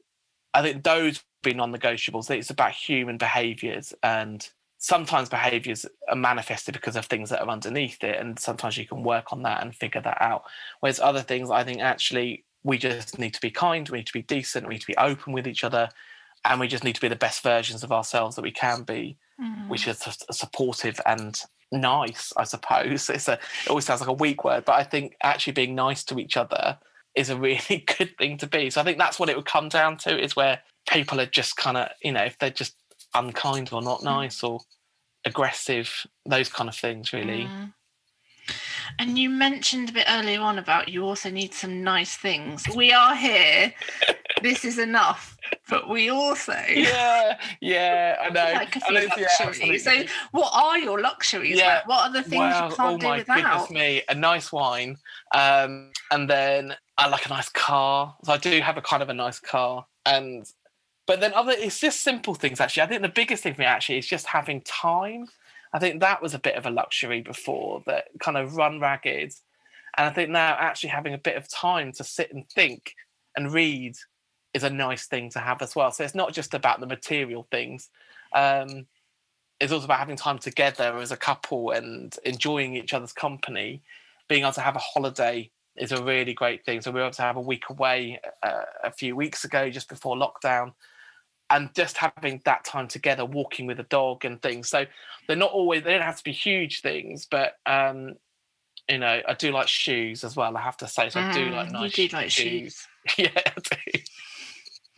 I 0.53 0.61
think 0.61 0.83
those 0.83 1.23
be 1.43 1.53
non-negotiables. 1.53 2.29
It's 2.31 2.49
about 2.49 2.71
human 2.71 3.17
behaviours 3.17 3.93
and 4.01 4.47
sometimes 4.77 5.29
behaviors 5.29 5.85
are 6.09 6.15
manifested 6.15 6.73
because 6.73 6.95
of 6.95 7.05
things 7.05 7.29
that 7.29 7.41
are 7.41 7.49
underneath 7.49 8.03
it 8.03 8.19
and 8.19 8.37
sometimes 8.37 8.77
you 8.77 8.85
can 8.85 9.03
work 9.03 9.31
on 9.31 9.41
that 9.41 9.63
and 9.63 9.73
figure 9.73 10.01
that 10.01 10.21
out 10.21 10.43
whereas 10.81 10.99
other 10.99 11.21
things 11.21 11.49
i 11.49 11.63
think 11.63 11.81
actually 11.81 12.43
we 12.65 12.79
just 12.79 13.19
need 13.19 13.33
to 13.35 13.39
be 13.39 13.51
kind, 13.51 13.87
we 13.87 13.99
need 13.99 14.07
to 14.07 14.13
be 14.13 14.23
decent, 14.23 14.67
we 14.67 14.73
need 14.73 14.81
to 14.81 14.87
be 14.87 14.97
open 14.97 15.31
with 15.33 15.47
each 15.47 15.63
other, 15.63 15.87
and 16.43 16.59
we 16.59 16.67
just 16.67 16.83
need 16.83 16.95
to 16.95 17.01
be 17.01 17.07
the 17.07 17.15
best 17.15 17.43
versions 17.43 17.83
of 17.83 17.91
ourselves 17.91 18.35
that 18.35 18.41
we 18.41 18.51
can 18.51 18.81
be, 18.81 19.17
mm. 19.39 19.69
which 19.69 19.87
is 19.87 20.03
supportive 20.31 20.99
and 21.05 21.43
nice, 21.71 22.31
I 22.37 22.43
suppose. 22.43 23.09
It's 23.09 23.27
a 23.27 23.33
it 23.33 23.69
always 23.69 23.85
sounds 23.85 24.01
like 24.01 24.09
a 24.09 24.13
weak 24.13 24.43
word, 24.43 24.65
but 24.65 24.75
I 24.75 24.83
think 24.83 25.15
actually 25.23 25.53
being 25.53 25.75
nice 25.75 26.03
to 26.05 26.19
each 26.19 26.37
other 26.37 26.77
is 27.15 27.29
a 27.29 27.37
really 27.37 27.85
good 27.97 28.17
thing 28.17 28.37
to 28.37 28.47
be. 28.47 28.69
So 28.69 28.81
I 28.81 28.83
think 28.83 28.97
that's 28.97 29.19
what 29.19 29.29
it 29.29 29.35
would 29.35 29.45
come 29.45 29.69
down 29.69 29.97
to 29.99 30.17
is 30.17 30.35
where 30.35 30.59
people 30.89 31.19
are 31.19 31.25
just 31.25 31.57
kind 31.57 31.77
of, 31.77 31.89
you 32.01 32.11
know, 32.11 32.23
if 32.23 32.37
they're 32.37 32.49
just 32.49 32.75
unkind 33.13 33.69
or 33.71 33.81
not 33.81 34.01
mm. 34.01 34.05
nice 34.05 34.43
or 34.43 34.59
aggressive, 35.25 36.05
those 36.25 36.49
kind 36.49 36.69
of 36.69 36.75
things 36.75 37.13
really. 37.13 37.45
Mm. 37.45 37.73
And 38.99 39.17
you 39.17 39.29
mentioned 39.29 39.89
a 39.89 39.93
bit 39.93 40.05
earlier 40.07 40.39
on 40.39 40.59
about 40.59 40.89
you 40.89 41.03
also 41.03 41.31
need 41.31 41.53
some 41.53 41.83
nice 41.83 42.15
things. 42.15 42.67
We 42.75 42.93
are 42.93 43.15
here. 43.15 43.73
This 44.45 44.63
is 44.63 44.77
enough. 44.77 45.37
But 45.69 45.89
we 45.89 46.09
also 46.09 46.53
Yeah, 46.69 47.39
yeah, 47.61 48.17
I 48.21 48.29
know. 48.29 48.51
Like 48.53 48.75
a 48.75 48.79
few 48.79 48.95
luxuries. 48.95 49.85
Yeah, 49.85 50.03
so 50.03 50.05
what 50.31 50.51
are 50.53 50.77
your 50.77 51.01
luxuries? 51.01 51.57
Yeah. 51.57 51.75
Like, 51.75 51.87
what 51.87 52.09
are 52.09 52.13
the 52.13 52.21
things 52.21 52.39
well, 52.39 52.69
you 52.69 52.75
can't 52.75 52.95
oh 52.95 52.97
do 52.97 53.17
without? 53.17 53.67
Goodness 53.67 53.69
me, 53.71 54.01
a 54.07 54.15
nice 54.15 54.51
wine. 54.51 54.97
Um, 55.33 55.91
and 56.11 56.29
then 56.29 56.75
I 56.97 57.07
like 57.09 57.25
a 57.25 57.29
nice 57.29 57.49
car. 57.49 58.15
So 58.23 58.33
I 58.33 58.37
do 58.37 58.61
have 58.61 58.77
a 58.77 58.81
kind 58.81 59.01
of 59.01 59.09
a 59.09 59.13
nice 59.13 59.39
car. 59.39 59.85
And 60.05 60.45
but 61.07 61.19
then 61.19 61.33
other 61.33 61.51
it's 61.51 61.79
just 61.79 62.01
simple 62.01 62.33
things 62.33 62.59
actually 62.59 62.83
i 62.83 62.87
think 62.87 63.01
the 63.01 63.09
biggest 63.09 63.43
thing 63.43 63.53
for 63.53 63.61
me 63.61 63.65
actually 63.67 63.97
is 63.97 64.07
just 64.07 64.25
having 64.25 64.61
time 64.61 65.27
i 65.73 65.79
think 65.79 65.99
that 65.99 66.21
was 66.21 66.33
a 66.33 66.39
bit 66.39 66.55
of 66.55 66.65
a 66.65 66.69
luxury 66.69 67.21
before 67.21 67.83
that 67.85 68.05
kind 68.19 68.37
of 68.37 68.55
run 68.55 68.79
ragged 68.79 69.33
and 69.97 70.07
i 70.07 70.09
think 70.09 70.29
now 70.29 70.55
actually 70.59 70.89
having 70.89 71.13
a 71.13 71.19
bit 71.19 71.35
of 71.35 71.47
time 71.49 71.91
to 71.91 72.03
sit 72.03 72.33
and 72.33 72.49
think 72.49 72.93
and 73.35 73.53
read 73.53 73.95
is 74.55 74.63
a 74.63 74.69
nice 74.69 75.05
thing 75.05 75.29
to 75.29 75.39
have 75.39 75.61
as 75.61 75.75
well 75.75 75.91
so 75.91 76.03
it's 76.03 76.15
not 76.15 76.33
just 76.33 76.53
about 76.53 76.79
the 76.79 76.87
material 76.87 77.47
things 77.51 77.89
um, 78.33 78.87
it's 79.59 79.71
also 79.71 79.85
about 79.85 79.99
having 79.99 80.15
time 80.15 80.39
together 80.39 80.97
as 80.97 81.11
a 81.11 81.17
couple 81.17 81.71
and 81.71 82.15
enjoying 82.25 82.75
each 82.75 82.93
other's 82.93 83.13
company 83.13 83.81
being 84.27 84.41
able 84.41 84.51
to 84.51 84.61
have 84.61 84.75
a 84.75 84.79
holiday 84.79 85.49
is 85.77 85.91
a 85.91 86.03
really 86.03 86.33
great 86.33 86.65
thing 86.65 86.81
so 86.81 86.89
we 86.89 86.99
were 86.99 87.05
able 87.05 87.13
to 87.13 87.21
have 87.21 87.37
a 87.37 87.41
week 87.41 87.69
away 87.69 88.19
uh, 88.41 88.63
a 88.83 88.91
few 88.91 89.15
weeks 89.15 89.43
ago 89.43 89.69
just 89.69 89.89
before 89.89 90.15
lockdown 90.15 90.71
and 91.49 91.73
just 91.75 91.97
having 91.97 92.41
that 92.45 92.63
time 92.63 92.87
together, 92.87 93.23
walking 93.25 93.67
with 93.67 93.79
a 93.79 93.83
dog 93.83 94.25
and 94.25 94.41
things. 94.41 94.69
So 94.69 94.85
they're 95.27 95.35
not 95.35 95.51
always 95.51 95.83
they 95.83 95.91
don't 95.91 96.01
have 96.01 96.17
to 96.17 96.23
be 96.23 96.31
huge 96.31 96.81
things, 96.81 97.27
but 97.29 97.53
um, 97.65 98.15
you 98.89 98.97
know, 98.97 99.21
I 99.27 99.33
do 99.33 99.51
like 99.51 99.67
shoes 99.67 100.23
as 100.23 100.35
well. 100.35 100.55
I 100.57 100.61
have 100.61 100.77
to 100.77 100.87
say, 100.87 101.09
so 101.09 101.21
I 101.21 101.33
do 101.33 101.49
like 101.49 101.69
Mm, 101.69 101.73
nice. 101.73 101.97
You 101.97 102.09
do 102.09 102.17
like 102.17 102.29
shoes. 102.31 102.87
shoes. 103.07 103.17
yeah, 103.17 103.29
I 103.35 103.51
do. 103.61 103.99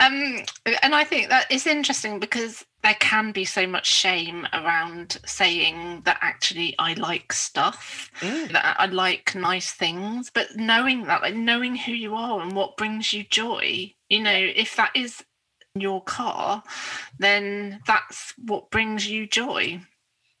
um, 0.00 0.42
and 0.82 0.94
I 0.94 1.04
think 1.04 1.28
that 1.30 1.46
it's 1.50 1.66
interesting 1.66 2.18
because 2.18 2.64
there 2.82 2.96
can 3.00 3.32
be 3.32 3.44
so 3.44 3.66
much 3.66 3.86
shame 3.86 4.46
around 4.52 5.18
saying 5.26 6.02
that 6.04 6.18
actually 6.20 6.74
I 6.78 6.94
like 6.94 7.32
stuff, 7.32 8.10
Mm. 8.20 8.52
that 8.52 8.76
I 8.78 8.86
like 8.86 9.34
nice 9.34 9.70
things, 9.72 10.30
but 10.32 10.56
knowing 10.56 11.04
that, 11.06 11.22
like 11.22 11.34
knowing 11.34 11.74
who 11.76 11.92
you 11.92 12.14
are 12.14 12.40
and 12.40 12.52
what 12.52 12.76
brings 12.76 13.12
you 13.12 13.24
joy, 13.24 13.94
you 14.08 14.20
know, 14.22 14.36
if 14.54 14.76
that 14.76 14.90
is 14.94 15.24
your 15.74 16.02
car, 16.02 16.62
then 17.18 17.80
that's 17.86 18.34
what 18.36 18.70
brings 18.70 19.08
you 19.08 19.26
joy. 19.26 19.80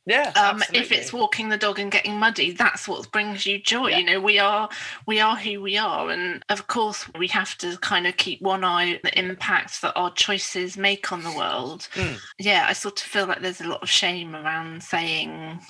Yeah, 0.08 0.30
um, 0.36 0.62
if 0.72 0.90
it's 0.90 1.12
walking 1.12 1.50
the 1.50 1.58
dog 1.58 1.78
and 1.78 1.92
getting 1.92 2.18
muddy 2.18 2.52
that's 2.52 2.88
what 2.88 3.12
brings 3.12 3.44
you 3.44 3.58
joy 3.60 3.88
Yeah. 3.88 3.98
you 3.98 4.04
know 4.06 4.20
we 4.22 4.38
are 4.38 4.68
we 5.06 5.20
are 5.20 5.36
who 5.36 5.60
we 5.60 5.76
are 5.76 6.08
and 6.10 6.42
of 6.48 6.66
course 6.66 7.04
we 7.18 7.28
have 7.28 7.58
to 7.58 7.76
kind 7.78 8.06
of 8.06 8.16
keep 8.16 8.40
one 8.40 8.64
eye 8.64 8.94
on 8.94 8.98
the 9.04 9.18
impact 9.18 9.82
that 9.82 9.92
our 9.96 10.10
choices 10.12 10.78
make 10.78 11.12
on 11.12 11.22
the 11.22 11.32
world 11.32 11.88
Mm. 11.94 12.16
yeah 12.38 12.64
i 12.68 12.72
sort 12.72 12.98
of 13.00 13.06
feel 13.06 13.26
like 13.26 13.42
there's 13.42 13.60
a 13.60 13.68
lot 13.68 13.82
of 13.82 13.90
shame 13.90 14.34
around 14.34 14.82
saying 14.82 15.60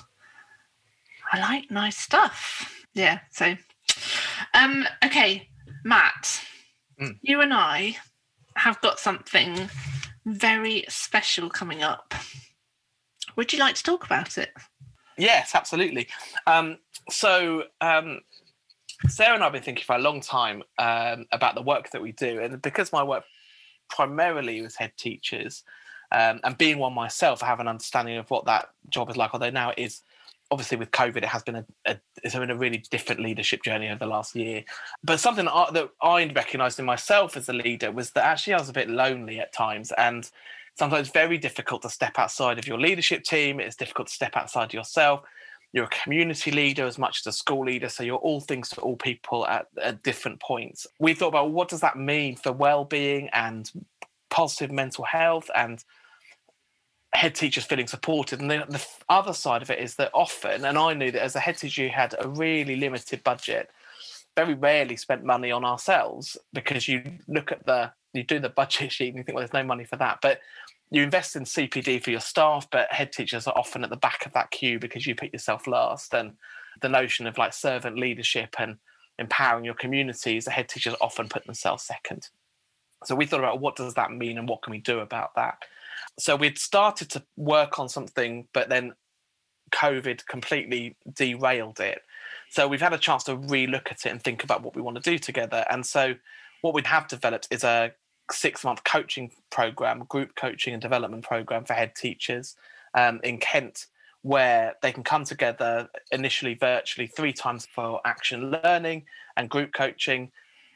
i 1.33 1.39
like 1.39 1.69
nice 1.69 1.97
stuff 1.97 2.73
yeah 2.93 3.19
so 3.31 3.55
um 4.53 4.85
okay 5.03 5.49
matt 5.83 6.41
Mm. 7.01 7.17
you 7.21 7.39
and 7.41 7.53
i 7.53 7.95
have 8.55 8.79
got 8.81 8.99
something 8.99 9.69
very 10.25 10.83
special 10.89 11.49
coming 11.49 11.81
up 11.83 12.13
would 13.35 13.51
you 13.53 13.59
like 13.59 13.75
to 13.75 13.83
talk 13.83 14.05
about 14.05 14.37
it 14.37 14.51
Yes, 15.19 15.53
absolutely. 15.53 16.07
Um, 16.47 16.77
so 17.09 17.63
um, 17.81 18.21
Sarah 19.09 19.33
and 19.33 19.43
I 19.43 19.47
have 19.47 19.53
been 19.53 19.61
thinking 19.61 19.83
for 19.83 19.95
a 19.95 19.99
long 19.99 20.21
time 20.21 20.63
um, 20.77 21.25
about 21.31 21.55
the 21.55 21.61
work 21.61 21.91
that 21.91 22.01
we 22.01 22.13
do, 22.13 22.39
and 22.39 22.61
because 22.61 22.91
my 22.93 23.03
work 23.03 23.25
primarily 23.89 24.61
was 24.61 24.77
head 24.77 24.93
teachers, 24.97 25.63
um, 26.11 26.39
and 26.43 26.57
being 26.57 26.79
one 26.79 26.93
myself, 26.93 27.43
I 27.43 27.47
have 27.47 27.59
an 27.59 27.67
understanding 27.67 28.17
of 28.17 28.29
what 28.31 28.45
that 28.45 28.69
job 28.89 29.09
is 29.09 29.17
like. 29.17 29.31
Although 29.33 29.49
now 29.49 29.71
it 29.71 29.79
is 29.79 30.01
obviously 30.51 30.77
with 30.77 30.91
COVID, 30.91 31.17
it 31.17 31.25
has 31.25 31.43
been 31.43 31.57
a, 31.57 31.65
a 31.85 31.99
it's 32.23 32.33
been 32.33 32.49
a 32.49 32.55
really 32.55 32.83
different 32.89 33.21
leadership 33.21 33.61
journey 33.61 33.89
over 33.89 33.99
the 33.99 34.05
last 34.05 34.35
year. 34.35 34.63
But 35.03 35.19
something 35.19 35.45
that 35.45 35.53
I, 35.53 35.71
that 35.71 35.89
I 36.01 36.25
recognised 36.33 36.79
in 36.79 36.85
myself 36.85 37.35
as 37.35 37.49
a 37.49 37.53
leader 37.53 37.91
was 37.91 38.11
that 38.11 38.25
actually 38.25 38.53
I 38.53 38.59
was 38.59 38.69
a 38.69 38.73
bit 38.73 38.89
lonely 38.89 39.39
at 39.39 39.51
times, 39.51 39.91
and 39.97 40.29
sometimes 40.79 41.09
very 41.09 41.37
difficult 41.37 41.81
to 41.81 41.89
step 41.89 42.17
outside 42.17 42.57
of 42.57 42.65
your 42.65 42.79
leadership 42.79 43.23
team. 43.23 43.59
It's 43.59 43.75
difficult 43.75 44.07
to 44.07 44.13
step 44.13 44.37
outside 44.37 44.73
yourself. 44.73 45.23
You're 45.73 45.85
a 45.85 45.89
community 46.03 46.51
leader 46.51 46.87
as 46.87 46.97
much 46.97 47.21
as 47.21 47.27
a 47.27 47.37
school 47.37 47.65
leader, 47.65 47.89
so 47.89 48.01
you're 48.01 48.15
all 48.15 48.39
things 48.39 48.69
to 48.69 48.81
all 48.81 48.95
people 48.95 49.45
at, 49.45 49.67
at 49.79 50.01
different 50.01 50.39
points. 50.39 50.87
We 50.97 51.13
thought 51.13 51.27
about 51.27 51.51
what 51.51 51.67
does 51.67 51.81
that 51.81 51.97
mean 51.97 52.37
for 52.37 52.51
well-being 52.53 53.29
and 53.33 53.69
positive 54.29 54.71
mental 54.71 55.03
health 55.03 55.51
and 55.53 55.83
head 57.13 57.35
teachers 57.35 57.65
feeling 57.65 57.87
supported. 57.87 58.39
And 58.39 58.49
the, 58.49 58.65
the 58.69 58.83
other 59.09 59.33
side 59.33 59.61
of 59.61 59.69
it 59.69 59.79
is 59.79 59.95
that 59.95 60.11
often, 60.13 60.65
and 60.65 60.77
I 60.77 60.93
knew 60.93 61.11
that 61.11 61.21
as 61.21 61.35
a 61.35 61.39
head 61.39 61.57
teacher, 61.57 61.83
you 61.83 61.89
had 61.89 62.15
a 62.17 62.27
really 62.27 62.77
limited 62.77 63.23
budget. 63.23 63.69
Very 64.35 64.53
rarely 64.53 64.95
spent 64.95 65.23
money 65.23 65.51
on 65.51 65.65
ourselves 65.65 66.37
because 66.53 66.87
you 66.87 67.03
look 67.27 67.51
at 67.51 67.65
the 67.65 67.91
you 68.13 68.23
do 68.23 68.39
the 68.39 68.49
budget 68.49 68.91
sheet 68.91 69.09
and 69.09 69.17
you 69.17 69.23
think, 69.23 69.35
well, 69.35 69.41
there's 69.41 69.53
no 69.53 69.63
money 69.63 69.83
for 69.83 69.97
that. 69.97 70.19
But 70.21 70.39
you 70.91 71.03
invest 71.03 71.35
in 71.35 71.43
CPD 71.43 72.03
for 72.03 72.11
your 72.11 72.19
staff, 72.19 72.67
but 72.71 72.91
head 72.91 73.11
teachers 73.11 73.47
are 73.47 73.57
often 73.57 73.83
at 73.83 73.89
the 73.89 73.95
back 73.95 74.25
of 74.25 74.33
that 74.33 74.51
queue 74.51 74.79
because 74.79 75.05
you 75.05 75.15
put 75.15 75.33
yourself 75.33 75.67
last. 75.67 76.13
And 76.13 76.33
the 76.81 76.89
notion 76.89 77.27
of 77.27 77.37
like 77.37 77.53
servant 77.53 77.97
leadership 77.97 78.55
and 78.57 78.77
empowering 79.19 79.65
your 79.65 79.75
communities, 79.75 80.45
the 80.45 80.51
head 80.51 80.69
teachers 80.69 80.95
often 80.99 81.29
put 81.29 81.45
themselves 81.45 81.83
second. 81.83 82.29
So 83.05 83.15
we 83.15 83.25
thought 83.25 83.39
about 83.39 83.61
what 83.61 83.75
does 83.75 83.93
that 83.93 84.11
mean 84.11 84.37
and 84.37 84.49
what 84.49 84.61
can 84.63 84.71
we 84.71 84.79
do 84.79 84.99
about 84.99 85.35
that. 85.35 85.59
So 86.17 86.35
we'd 86.35 86.57
started 86.57 87.09
to 87.11 87.23
work 87.37 87.79
on 87.79 87.87
something, 87.87 88.47
but 88.53 88.69
then 88.69 88.93
COVID 89.71 90.25
completely 90.25 90.97
derailed 91.13 91.79
it. 91.79 92.01
So 92.49 92.67
we've 92.67 92.81
had 92.81 92.93
a 92.93 92.97
chance 92.97 93.23
to 93.25 93.37
relook 93.37 93.91
at 93.91 94.05
it 94.05 94.09
and 94.09 94.21
think 94.21 94.43
about 94.43 94.63
what 94.63 94.75
we 94.75 94.81
want 94.81 95.01
to 95.01 95.09
do 95.09 95.19
together. 95.19 95.65
And 95.69 95.85
so 95.85 96.15
what 96.61 96.73
we 96.73 96.81
have 96.83 97.07
developed 97.07 97.47
is 97.51 97.63
a 97.63 97.93
six 98.33 98.63
month 98.63 98.83
coaching 98.83 99.31
program, 99.49 100.05
group 100.05 100.35
coaching 100.35 100.73
and 100.73 100.81
development 100.81 101.23
program 101.23 101.65
for 101.65 101.73
head 101.73 101.95
teachers 101.95 102.55
um, 102.93 103.19
in 103.23 103.37
Kent, 103.37 103.87
where 104.21 104.75
they 104.81 104.91
can 104.91 105.03
come 105.03 105.23
together 105.23 105.89
initially 106.11 106.53
virtually 106.53 107.07
three 107.07 107.33
times 107.33 107.67
for 107.73 108.01
action 108.05 108.51
learning 108.63 109.05
and 109.37 109.49
group 109.49 109.73
coaching, 109.73 110.31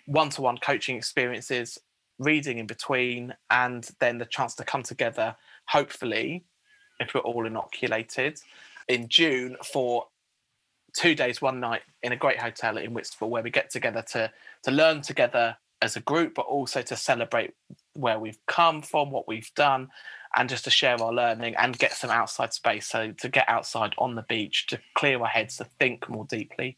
one 0.05 0.29
to 0.29 0.41
one 0.41 0.57
coaching 0.57 0.95
experiences, 0.95 1.79
reading 2.19 2.57
in 2.57 2.67
between, 2.67 3.33
and 3.49 3.89
then 3.99 4.17
the 4.17 4.25
chance 4.25 4.55
to 4.55 4.63
come 4.63 4.83
together, 4.83 5.35
hopefully, 5.67 6.43
if 6.99 7.13
we're 7.13 7.21
all 7.21 7.45
inoculated, 7.45 8.39
in 8.87 9.07
June 9.07 9.57
for 9.63 10.07
two 10.93 11.15
days, 11.15 11.41
one 11.41 11.59
night 11.59 11.81
in 12.03 12.11
a 12.11 12.15
great 12.15 12.39
hotel 12.39 12.77
in 12.77 12.93
Whitstable, 12.93 13.29
where 13.29 13.43
we 13.43 13.49
get 13.49 13.69
together 13.69 14.03
to 14.11 14.31
to 14.63 14.71
learn 14.71 15.01
together 15.01 15.57
as 15.83 15.95
a 15.95 16.01
group, 16.01 16.35
but 16.35 16.45
also 16.45 16.81
to 16.81 16.95
celebrate 16.95 17.53
where 17.93 18.19
we've 18.19 18.39
come 18.47 18.81
from, 18.81 19.11
what 19.11 19.27
we've 19.27 19.51
done, 19.55 19.89
and 20.35 20.49
just 20.49 20.63
to 20.63 20.71
share 20.71 20.99
our 21.01 21.13
learning 21.13 21.55
and 21.57 21.77
get 21.77 21.93
some 21.93 22.09
outside 22.09 22.53
space. 22.53 22.87
So 22.87 23.11
to 23.11 23.29
get 23.29 23.47
outside 23.47 23.93
on 23.97 24.15
the 24.15 24.23
beach, 24.23 24.67
to 24.67 24.79
clear 24.95 25.19
our 25.19 25.27
heads, 25.27 25.57
to 25.57 25.65
think 25.79 26.09
more 26.09 26.25
deeply. 26.25 26.75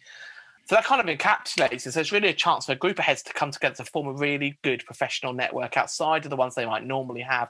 So 0.65 0.75
that 0.75 0.83
kind 0.83 0.99
of 0.99 1.17
encapsulates 1.17 1.85
it. 1.85 1.93
So 1.93 1.99
it's 1.99 2.11
really 2.11 2.29
a 2.29 2.33
chance 2.33 2.65
for 2.65 2.71
a 2.71 2.75
group 2.75 2.97
of 2.97 3.05
heads 3.05 3.21
to 3.23 3.33
come 3.33 3.51
together 3.51 3.75
to 3.75 3.85
form 3.85 4.07
a 4.07 4.13
really 4.13 4.57
good 4.63 4.83
professional 4.85 5.31
network 5.31 5.77
outside 5.77 6.25
of 6.25 6.31
the 6.31 6.35
ones 6.35 6.55
they 6.55 6.65
might 6.65 6.85
normally 6.85 7.21
have. 7.21 7.49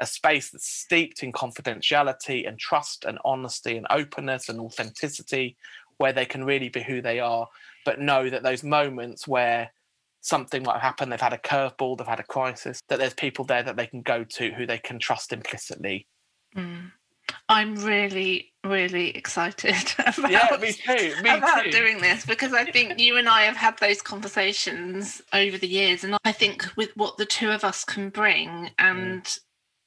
A 0.00 0.06
space 0.06 0.50
that's 0.50 0.68
steeped 0.68 1.22
in 1.22 1.32
confidentiality 1.32 2.46
and 2.46 2.58
trust 2.58 3.04
and 3.04 3.18
honesty 3.24 3.76
and 3.76 3.86
openness 3.88 4.48
and 4.48 4.60
authenticity, 4.60 5.56
where 5.98 6.12
they 6.12 6.26
can 6.26 6.44
really 6.44 6.68
be 6.68 6.82
who 6.82 7.00
they 7.00 7.20
are, 7.20 7.48
but 7.84 8.00
know 8.00 8.28
that 8.28 8.42
those 8.42 8.62
moments 8.62 9.26
where 9.26 9.70
something 10.26 10.62
might 10.64 10.80
happen, 10.80 11.08
they've 11.08 11.20
had 11.20 11.32
a 11.32 11.38
curveball, 11.38 11.96
they've 11.96 12.06
had 12.06 12.20
a 12.20 12.24
crisis, 12.24 12.80
that 12.88 12.98
there's 12.98 13.14
people 13.14 13.44
there 13.44 13.62
that 13.62 13.76
they 13.76 13.86
can 13.86 14.02
go 14.02 14.24
to 14.24 14.50
who 14.52 14.66
they 14.66 14.78
can 14.78 14.98
trust 14.98 15.32
implicitly. 15.32 16.06
Mm. 16.56 16.90
I'm 17.48 17.76
really, 17.76 18.52
really 18.64 19.16
excited 19.16 19.74
about, 19.98 20.30
Yeah, 20.30 20.56
me 20.60 20.72
too. 20.72 21.14
Me 21.22 21.30
about 21.30 21.64
too. 21.64 21.70
doing 21.70 22.00
this 22.00 22.24
because 22.26 22.52
I 22.52 22.64
think 22.64 22.98
you 22.98 23.16
and 23.16 23.28
I 23.28 23.42
have 23.42 23.56
had 23.56 23.78
those 23.78 24.02
conversations 24.02 25.22
over 25.32 25.56
the 25.58 25.68
years, 25.68 26.02
and 26.04 26.16
I 26.24 26.32
think 26.32 26.66
with 26.76 26.96
what 26.96 27.16
the 27.18 27.26
two 27.26 27.50
of 27.50 27.64
us 27.64 27.84
can 27.84 28.10
bring 28.10 28.70
and 28.78 29.26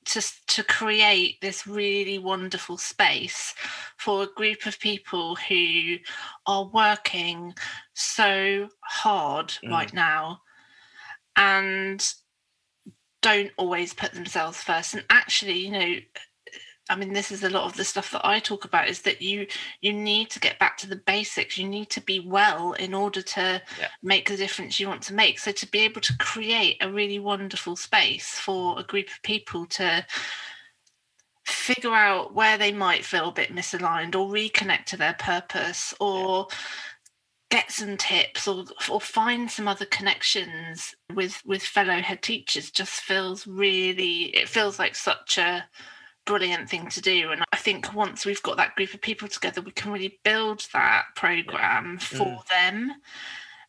to 0.10 0.22
to 0.48 0.64
create 0.64 1.40
this 1.42 1.68
really 1.68 2.18
wonderful 2.18 2.78
space 2.78 3.54
for 3.98 4.24
a 4.24 4.34
group 4.36 4.66
of 4.66 4.80
people 4.80 5.36
who 5.36 5.98
are 6.46 6.66
working 6.74 7.54
so 7.94 8.70
hard 8.82 9.50
Mm. 9.64 9.72
right 9.72 9.94
now 9.94 10.42
and 11.36 12.14
don't 13.22 13.52
always 13.58 13.94
put 13.94 14.14
themselves 14.14 14.62
first 14.64 14.94
and 14.94 15.04
actually 15.10 15.58
you 15.66 15.72
know 15.72 15.96
i 16.90 16.96
mean 16.96 17.14
this 17.14 17.32
is 17.32 17.44
a 17.44 17.50
lot 17.50 17.64
of 17.64 17.76
the 17.78 17.84
stuff 17.84 18.12
that 18.12 18.26
i 18.26 18.40
talk 18.40 18.66
about 18.66 18.88
is 18.88 19.02
that 19.02 19.22
you 19.22 19.46
you 19.82 19.94
need 19.94 20.30
to 20.32 20.40
get 20.40 20.60
back 20.60 20.78
to 20.78 20.88
the 20.88 20.96
basics. 20.96 21.58
You 21.58 21.68
need 21.68 21.90
to 21.92 22.02
be 22.02 22.20
well 22.20 22.74
in 22.74 22.94
order 22.94 23.22
to 23.22 23.62
Yeah. 23.80 23.88
make 24.02 24.30
the 24.30 24.38
difference 24.38 24.80
you 24.80 24.88
want 24.88 25.02
to 25.04 25.14
make. 25.14 25.40
So 25.40 25.52
to 25.52 25.68
be 25.68 25.80
able 25.80 26.02
to 26.02 26.18
create 26.18 26.78
a 26.82 26.92
really 26.92 27.20
wonderful 27.20 27.76
space 27.76 28.28
for 28.40 28.80
a 28.80 28.84
group 28.84 29.08
of 29.08 29.22
people 29.24 29.66
to 29.68 30.06
figure 31.46 31.94
out 31.94 32.34
where 32.34 32.58
they 32.58 32.72
might 32.72 33.06
feel 33.06 33.30
a 33.30 33.34
bit 33.34 33.54
misaligned 33.54 34.16
or 34.16 34.30
reconnect 34.30 34.86
to 34.86 34.98
their 34.98 35.14
purpose 35.14 35.94
or 36.00 36.48
get 37.50 37.72
some 37.72 37.98
tips 37.98 38.48
or 38.48 38.66
or 38.90 39.02
find 39.02 39.50
some 39.50 39.68
other 39.68 39.86
connections 39.86 40.94
with 41.16 41.42
with 41.46 41.64
fellow 41.64 42.00
head 42.00 42.22
teachers 42.22 42.70
just 42.70 43.02
feels 43.02 43.48
really 43.48 44.26
it 44.36 44.48
feels 44.48 44.78
like 44.78 44.96
such 44.96 45.40
a 45.40 45.68
brilliant 46.30 46.70
thing 46.70 46.88
to 46.88 47.02
do 47.02 47.32
and 47.32 47.44
i 47.52 47.58
think 47.58 47.92
once 47.96 48.24
we've 48.24 48.44
got 48.44 48.56
that 48.56 48.76
group 48.76 48.94
of 48.94 49.02
people 49.02 49.28
together 49.28 49.62
we 49.62 49.72
can 49.72 49.92
really 49.92 50.20
build 50.24 50.68
that 50.74 51.06
program 51.16 51.98
for 51.98 52.18
mm. 52.18 52.48
them 52.50 52.92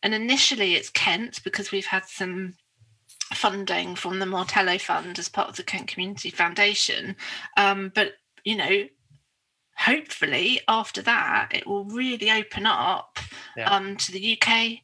and 0.03 0.13
initially 0.13 0.75
it's 0.75 0.91
kent 0.91 1.43
because 1.43 1.71
we've 1.71 1.87
had 1.87 2.05
some 2.05 2.53
funding 3.33 3.95
from 3.95 4.19
the 4.19 4.27
martello 4.27 4.77
fund 4.77 5.17
as 5.17 5.27
part 5.27 5.49
of 5.49 5.55
the 5.55 5.63
kent 5.63 5.87
community 5.87 6.29
foundation 6.29 7.15
um, 7.57 7.91
but 7.95 8.11
you 8.43 8.55
know 8.55 8.85
hopefully 9.75 10.61
after 10.67 11.01
that 11.01 11.49
it 11.51 11.65
will 11.65 11.85
really 11.85 12.29
open 12.29 12.67
up 12.67 13.17
yeah. 13.57 13.75
um, 13.75 13.97
to 13.97 14.11
the 14.11 14.39
UK 14.39 14.81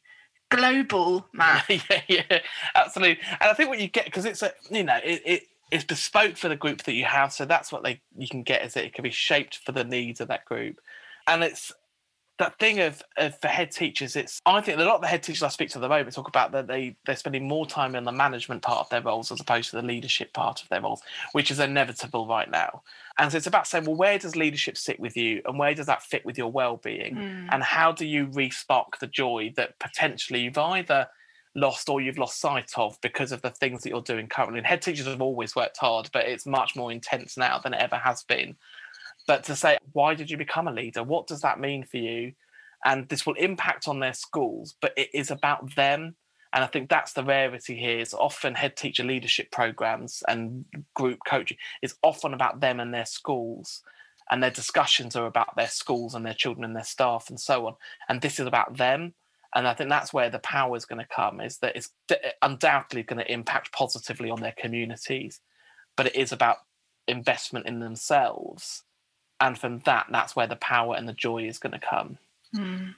global 0.50 1.28
map. 1.32 1.64
yeah, 1.68 2.00
yeah, 2.08 2.38
absolutely. 2.74 3.22
And 3.40 3.50
I 3.50 3.52
think 3.52 3.68
what 3.68 3.78
you 3.78 3.86
get 3.86 4.06
because 4.06 4.24
it's 4.24 4.42
a 4.42 4.52
you 4.70 4.82
know 4.82 4.98
it, 5.04 5.22
it 5.24 5.42
it's 5.70 5.84
bespoke 5.84 6.36
for 6.36 6.48
the 6.48 6.56
group 6.56 6.84
that 6.84 6.94
you 6.94 7.04
have, 7.04 7.32
so 7.32 7.44
that's 7.44 7.70
what 7.72 7.82
they 7.82 8.00
you 8.16 8.28
can 8.28 8.42
get 8.42 8.64
is 8.64 8.74
that 8.74 8.84
it 8.84 8.94
can 8.94 9.02
be 9.02 9.10
shaped 9.10 9.58
for 9.58 9.72
the 9.72 9.84
needs 9.84 10.20
of 10.20 10.28
that 10.28 10.44
group, 10.44 10.80
and 11.26 11.42
it's 11.44 11.72
that 12.38 12.58
thing 12.58 12.78
of, 12.80 13.02
of 13.16 13.38
for 13.40 13.48
head 13.48 13.70
teachers, 13.72 14.14
it's 14.14 14.40
I 14.46 14.60
think 14.60 14.78
a 14.78 14.84
lot 14.84 14.94
of 14.94 15.00
the 15.00 15.08
head 15.08 15.22
teachers 15.22 15.42
I 15.42 15.48
speak 15.48 15.70
to 15.70 15.78
at 15.78 15.80
the 15.80 15.88
moment 15.88 16.14
talk 16.14 16.28
about 16.28 16.52
that 16.52 16.68
they 16.68 16.96
they're 17.04 17.16
spending 17.16 17.48
more 17.48 17.66
time 17.66 17.94
in 17.94 18.04
the 18.04 18.12
management 18.12 18.62
part 18.62 18.78
of 18.78 18.88
their 18.90 19.02
roles 19.02 19.32
as 19.32 19.40
opposed 19.40 19.70
to 19.70 19.76
the 19.76 19.82
leadership 19.82 20.32
part 20.32 20.62
of 20.62 20.68
their 20.68 20.80
roles, 20.80 21.02
which 21.32 21.50
is 21.50 21.58
inevitable 21.58 22.26
right 22.26 22.50
now. 22.50 22.82
And 23.18 23.32
so 23.32 23.38
it's 23.38 23.48
about 23.48 23.66
saying, 23.66 23.84
well, 23.84 23.96
where 23.96 24.18
does 24.18 24.36
leadership 24.36 24.78
sit 24.78 25.00
with 25.00 25.16
you, 25.16 25.42
and 25.44 25.58
where 25.58 25.74
does 25.74 25.86
that 25.86 26.02
fit 26.02 26.24
with 26.24 26.38
your 26.38 26.50
well-being, 26.50 27.16
mm. 27.16 27.48
and 27.50 27.62
how 27.62 27.92
do 27.92 28.06
you 28.06 28.28
respark 28.28 28.98
the 29.00 29.08
joy 29.08 29.52
that 29.56 29.78
potentially 29.80 30.40
you've 30.40 30.58
either 30.58 31.08
lost 31.58 31.88
or 31.88 32.00
you've 32.00 32.18
lost 32.18 32.40
sight 32.40 32.72
of 32.76 32.98
because 33.00 33.32
of 33.32 33.42
the 33.42 33.50
things 33.50 33.82
that 33.82 33.90
you're 33.90 34.00
doing 34.00 34.28
currently. 34.28 34.58
And 34.58 34.66
head 34.66 34.82
teachers 34.82 35.06
have 35.06 35.20
always 35.20 35.56
worked 35.56 35.76
hard, 35.76 36.08
but 36.12 36.26
it's 36.26 36.46
much 36.46 36.76
more 36.76 36.92
intense 36.92 37.36
now 37.36 37.58
than 37.58 37.74
it 37.74 37.80
ever 37.80 37.96
has 37.96 38.22
been. 38.22 38.56
But 39.26 39.44
to 39.44 39.56
say 39.56 39.78
why 39.92 40.14
did 40.14 40.30
you 40.30 40.36
become 40.36 40.68
a 40.68 40.72
leader? 40.72 41.02
What 41.02 41.26
does 41.26 41.42
that 41.42 41.60
mean 41.60 41.84
for 41.84 41.98
you? 41.98 42.32
And 42.84 43.08
this 43.08 43.26
will 43.26 43.34
impact 43.34 43.88
on 43.88 44.00
their 44.00 44.14
schools 44.14 44.76
but 44.80 44.92
it 44.96 45.10
is 45.12 45.30
about 45.30 45.74
them. 45.74 46.14
And 46.54 46.64
i 46.64 46.66
think 46.66 46.88
that's 46.88 47.12
the 47.12 47.24
rarity 47.24 47.76
here 47.76 47.98
is 47.98 48.14
often 48.14 48.54
head 48.54 48.76
teacher 48.76 49.04
leadership 49.04 49.50
programs 49.50 50.22
and 50.26 50.64
group 50.94 51.18
coaching 51.26 51.58
is 51.82 51.96
often 52.02 52.32
about 52.32 52.60
them 52.60 52.80
and 52.80 52.94
their 52.94 53.06
schools. 53.06 53.82
And 54.30 54.42
their 54.42 54.50
discussions 54.50 55.16
are 55.16 55.26
about 55.26 55.56
their 55.56 55.68
schools 55.68 56.14
and 56.14 56.24
their 56.24 56.34
children 56.34 56.64
and 56.64 56.76
their 56.76 56.84
staff 56.84 57.30
and 57.30 57.40
so 57.40 57.66
on. 57.66 57.74
And 58.10 58.20
this 58.20 58.38
is 58.38 58.46
about 58.46 58.76
them 58.76 59.14
and 59.54 59.66
i 59.66 59.74
think 59.74 59.90
that's 59.90 60.12
where 60.12 60.30
the 60.30 60.38
power 60.40 60.76
is 60.76 60.84
going 60.84 61.00
to 61.00 61.14
come 61.14 61.40
is 61.40 61.58
that 61.58 61.76
it's 61.76 61.90
undoubtedly 62.42 63.02
going 63.02 63.18
to 63.18 63.32
impact 63.32 63.72
positively 63.72 64.30
on 64.30 64.40
their 64.40 64.54
communities 64.56 65.40
but 65.96 66.06
it 66.06 66.16
is 66.16 66.32
about 66.32 66.58
investment 67.06 67.66
in 67.66 67.80
themselves 67.80 68.84
and 69.40 69.58
from 69.58 69.78
that 69.80 70.06
that's 70.10 70.36
where 70.36 70.46
the 70.46 70.56
power 70.56 70.94
and 70.94 71.08
the 71.08 71.14
joy 71.14 71.44
is 71.44 71.58
going 71.58 71.72
to 71.72 71.78
come 71.78 72.18
mm. 72.54 72.94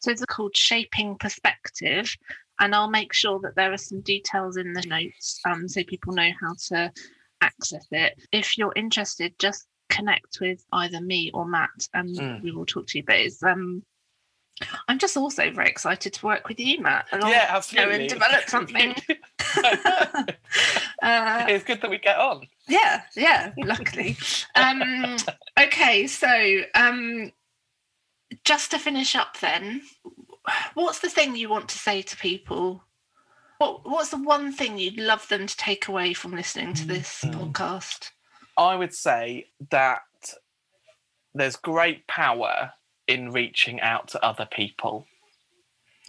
so 0.00 0.10
it's 0.10 0.24
called 0.26 0.56
shaping 0.56 1.16
perspective 1.16 2.14
and 2.60 2.74
i'll 2.74 2.90
make 2.90 3.12
sure 3.12 3.38
that 3.40 3.54
there 3.54 3.72
are 3.72 3.78
some 3.78 4.00
details 4.00 4.56
in 4.56 4.72
the 4.72 4.82
notes 4.82 5.40
um, 5.46 5.68
so 5.68 5.82
people 5.84 6.12
know 6.12 6.30
how 6.40 6.54
to 6.68 6.92
access 7.40 7.86
it 7.90 8.14
if 8.32 8.58
you're 8.58 8.72
interested 8.74 9.34
just 9.38 9.66
connect 9.90 10.38
with 10.40 10.64
either 10.72 11.00
me 11.00 11.30
or 11.34 11.46
matt 11.46 11.88
and 11.92 12.16
mm. 12.16 12.42
we 12.42 12.50
will 12.50 12.66
talk 12.66 12.86
to 12.86 12.98
you 12.98 13.04
but 13.06 13.16
it's 13.16 13.42
um 13.42 13.82
I'm 14.88 14.98
just 14.98 15.16
also 15.16 15.50
very 15.50 15.68
excited 15.68 16.12
to 16.12 16.26
work 16.26 16.48
with 16.48 16.60
you, 16.60 16.80
Matt. 16.80 17.06
Along, 17.12 17.30
yeah, 17.30 17.46
absolutely. 17.48 18.02
And 18.02 18.08
develop 18.08 18.48
something. 18.48 18.94
uh, 21.02 21.46
it's 21.48 21.64
good 21.64 21.80
that 21.80 21.90
we 21.90 21.98
get 21.98 22.18
on. 22.18 22.46
Yeah, 22.68 23.02
yeah, 23.16 23.52
luckily. 23.58 24.16
Um, 24.54 25.16
okay, 25.58 26.06
so 26.06 26.60
um, 26.74 27.32
just 28.44 28.70
to 28.70 28.78
finish 28.78 29.16
up 29.16 29.38
then, 29.40 29.82
what's 30.74 31.00
the 31.00 31.10
thing 31.10 31.36
you 31.36 31.48
want 31.48 31.68
to 31.70 31.78
say 31.78 32.02
to 32.02 32.16
people? 32.16 32.84
What, 33.58 33.88
what's 33.88 34.10
the 34.10 34.22
one 34.22 34.52
thing 34.52 34.78
you'd 34.78 34.98
love 34.98 35.26
them 35.28 35.46
to 35.46 35.56
take 35.56 35.88
away 35.88 36.12
from 36.12 36.32
listening 36.32 36.74
to 36.74 36.86
this 36.86 37.22
mm. 37.24 37.34
podcast? 37.34 38.10
I 38.56 38.76
would 38.76 38.94
say 38.94 39.46
that 39.70 40.02
there's 41.34 41.56
great 41.56 42.06
power 42.06 42.72
in 43.06 43.30
reaching 43.30 43.80
out 43.80 44.08
to 44.08 44.24
other 44.24 44.48
people. 44.50 45.06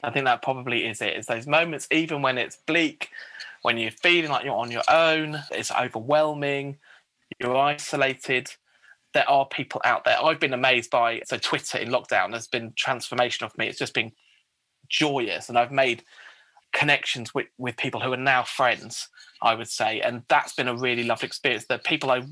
I 0.04 0.12
think 0.12 0.26
that 0.26 0.42
probably 0.42 0.86
is 0.86 1.02
it. 1.02 1.16
It's 1.16 1.28
those 1.28 1.48
moments, 1.48 1.88
even 1.92 2.22
when 2.22 2.38
it's 2.38 2.58
bleak, 2.68 3.10
when 3.62 3.78
you're 3.78 3.92
feeling 3.92 4.30
like 4.30 4.46
you're 4.46 4.56
on 4.56 4.72
your 4.72 4.84
own, 4.90 5.42
it's 5.52 5.72
overwhelming, 5.72 6.78
you're 7.40 7.56
isolated. 7.56 8.52
There 9.14 9.30
are 9.30 9.48
people 9.48 9.82
out 9.86 10.04
there. 10.04 10.22
I've 10.22 10.40
been 10.40 10.54
amazed 10.54 10.92
by 10.92 11.22
so 11.26 11.38
Twitter 11.38 11.78
in 11.78 11.90
lockdown 11.90 12.34
has 12.34 12.48
been 12.48 12.72
transformational 12.72 13.52
for 13.52 13.58
me. 13.58 13.68
It's 13.68 13.80
just 13.80 13.94
been 13.94 14.12
joyous, 14.90 15.50
and 15.50 15.58
I've 15.58 15.72
made 15.72 16.04
connections 16.74 17.34
with 17.34 17.48
with 17.58 17.78
people 17.78 18.02
who 18.02 18.12
are 18.12 18.18
now 18.18 18.44
friends. 18.44 19.08
I 19.42 19.56
would 19.56 19.70
say, 19.70 20.02
and 20.02 20.24
that's 20.28 20.54
been 20.54 20.68
a 20.68 20.76
really 20.76 21.04
lovely 21.04 21.28
experience. 21.28 21.66
The 21.68 21.80
people 21.80 22.12
I 22.12 22.24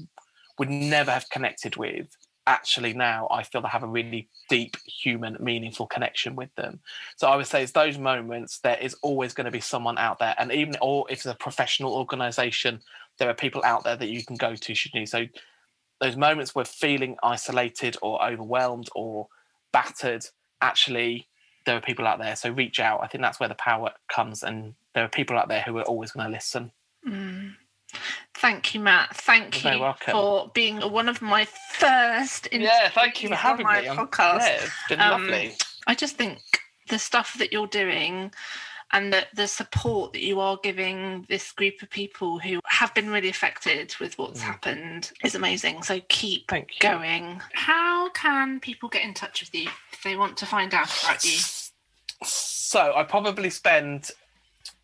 would 0.60 0.70
never 0.70 1.12
have 1.12 1.30
connected 1.30 1.78
with 1.78 2.08
actually 2.46 2.94
now 2.94 3.28
I 3.32 3.44
feel 3.44 3.62
I 3.66 3.70
have 3.70 3.84
a 3.84 3.88
really 3.88 4.28
deep 4.50 4.78
human, 4.86 5.38
meaningful 5.40 5.88
connection 5.88 6.36
with 6.36 6.54
them. 6.56 6.80
So 7.16 7.28
I 7.28 7.36
would 7.36 7.48
say 7.48 7.64
it's 7.64 7.72
those 7.72 7.98
moments 7.98 8.60
there 8.60 8.78
is 8.78 8.96
always 9.02 9.34
going 9.34 9.46
to 9.46 9.52
be 9.52 9.62
someone 9.62 9.98
out 9.98 10.20
there, 10.20 10.36
and 10.38 10.52
even 10.52 10.76
or 10.82 11.06
if 11.10 11.20
it's 11.20 11.26
a 11.26 11.36
professional 11.36 11.94
organization, 11.94 12.82
there 13.18 13.30
are 13.30 13.34
people 13.34 13.62
out 13.64 13.84
there 13.84 13.96
that 13.96 14.10
you 14.10 14.26
can 14.26 14.36
go 14.36 14.56
to 14.56 14.76
should 14.76 14.94
you. 14.94 15.06
So 15.06 15.28
those 16.02 16.18
moments 16.18 16.54
where 16.54 16.66
feeling 16.66 17.18
isolated 17.24 17.96
or 18.02 18.24
overwhelmed 18.24 18.90
or 18.96 19.28
battered, 19.72 20.26
actually 20.62 21.28
there 21.66 21.78
are 21.78 21.82
people 21.82 22.06
out 22.06 22.20
there. 22.20 22.36
So 22.36 22.50
reach 22.52 22.80
out. 22.80 23.02
I 23.02 23.08
think 23.08 23.22
that's 23.22 23.40
where 23.40 23.50
the 23.50 23.56
power 23.56 23.92
comes, 24.10 24.44
and 24.44 24.76
there 24.94 25.04
are 25.04 25.10
people 25.10 25.38
out 25.38 25.48
there 25.48 25.62
who 25.62 25.78
are 25.78 25.84
always 25.84 26.12
going 26.12 26.26
to 26.26 26.32
listen. 26.32 26.72
Mm. 27.08 27.56
Thank 28.34 28.74
you, 28.74 28.80
Matt. 28.80 29.16
Thank 29.16 29.64
You're 29.64 29.74
you 29.74 29.94
for 30.12 30.52
being 30.54 30.82
one 30.82 31.08
of 31.08 31.22
my 31.22 31.46
first. 31.46 32.48
Yeah, 32.52 32.90
thank 32.90 33.24
you 33.24 33.30
for 33.30 33.36
having 33.36 33.66
my 33.66 33.82
me. 33.82 33.88
Podcast. 33.88 34.40
Yeah, 34.40 34.60
it's 34.62 34.72
been 34.90 35.00
um, 35.00 35.22
lovely. 35.22 35.54
I 35.88 35.96
just 35.96 36.18
think 36.18 36.40
the 36.90 37.00
stuff 37.00 37.38
that 37.38 37.52
you're 37.52 37.68
doing 37.68 38.32
and 38.94 39.12
the, 39.12 39.26
the 39.36 39.48
support 39.48 40.14
that 40.14 40.22
you 40.22 40.40
are 40.40 40.58
giving 40.62 41.26
this 41.28 41.52
group 41.52 41.82
of 41.82 41.90
people 41.90 42.38
who 42.38 42.60
have 42.66 42.94
been 42.94 43.10
really 43.10 43.30
affected 43.30 43.96
with 44.00 44.18
what's 44.20 44.40
mm. 44.40 44.44
happened 44.44 45.12
is 45.24 45.36
amazing. 45.36 45.82
So 45.82 46.00
keep 46.10 46.52
going. 46.80 47.42
How 47.54 48.10
can 48.12 48.60
people 48.60 48.90
get 48.90 49.04
in 49.04 49.14
touch 49.16 49.42
with 49.42 49.54
you 49.56 49.70
if 49.92 50.04
they 50.04 50.16
want 50.16 50.38
to 50.38 50.46
find 50.46 50.74
out 50.74 50.90
about 51.04 51.26
you? 51.26 51.40
So 52.24 52.94
I 52.96 53.04
probably 53.04 53.50
spend 53.50 54.12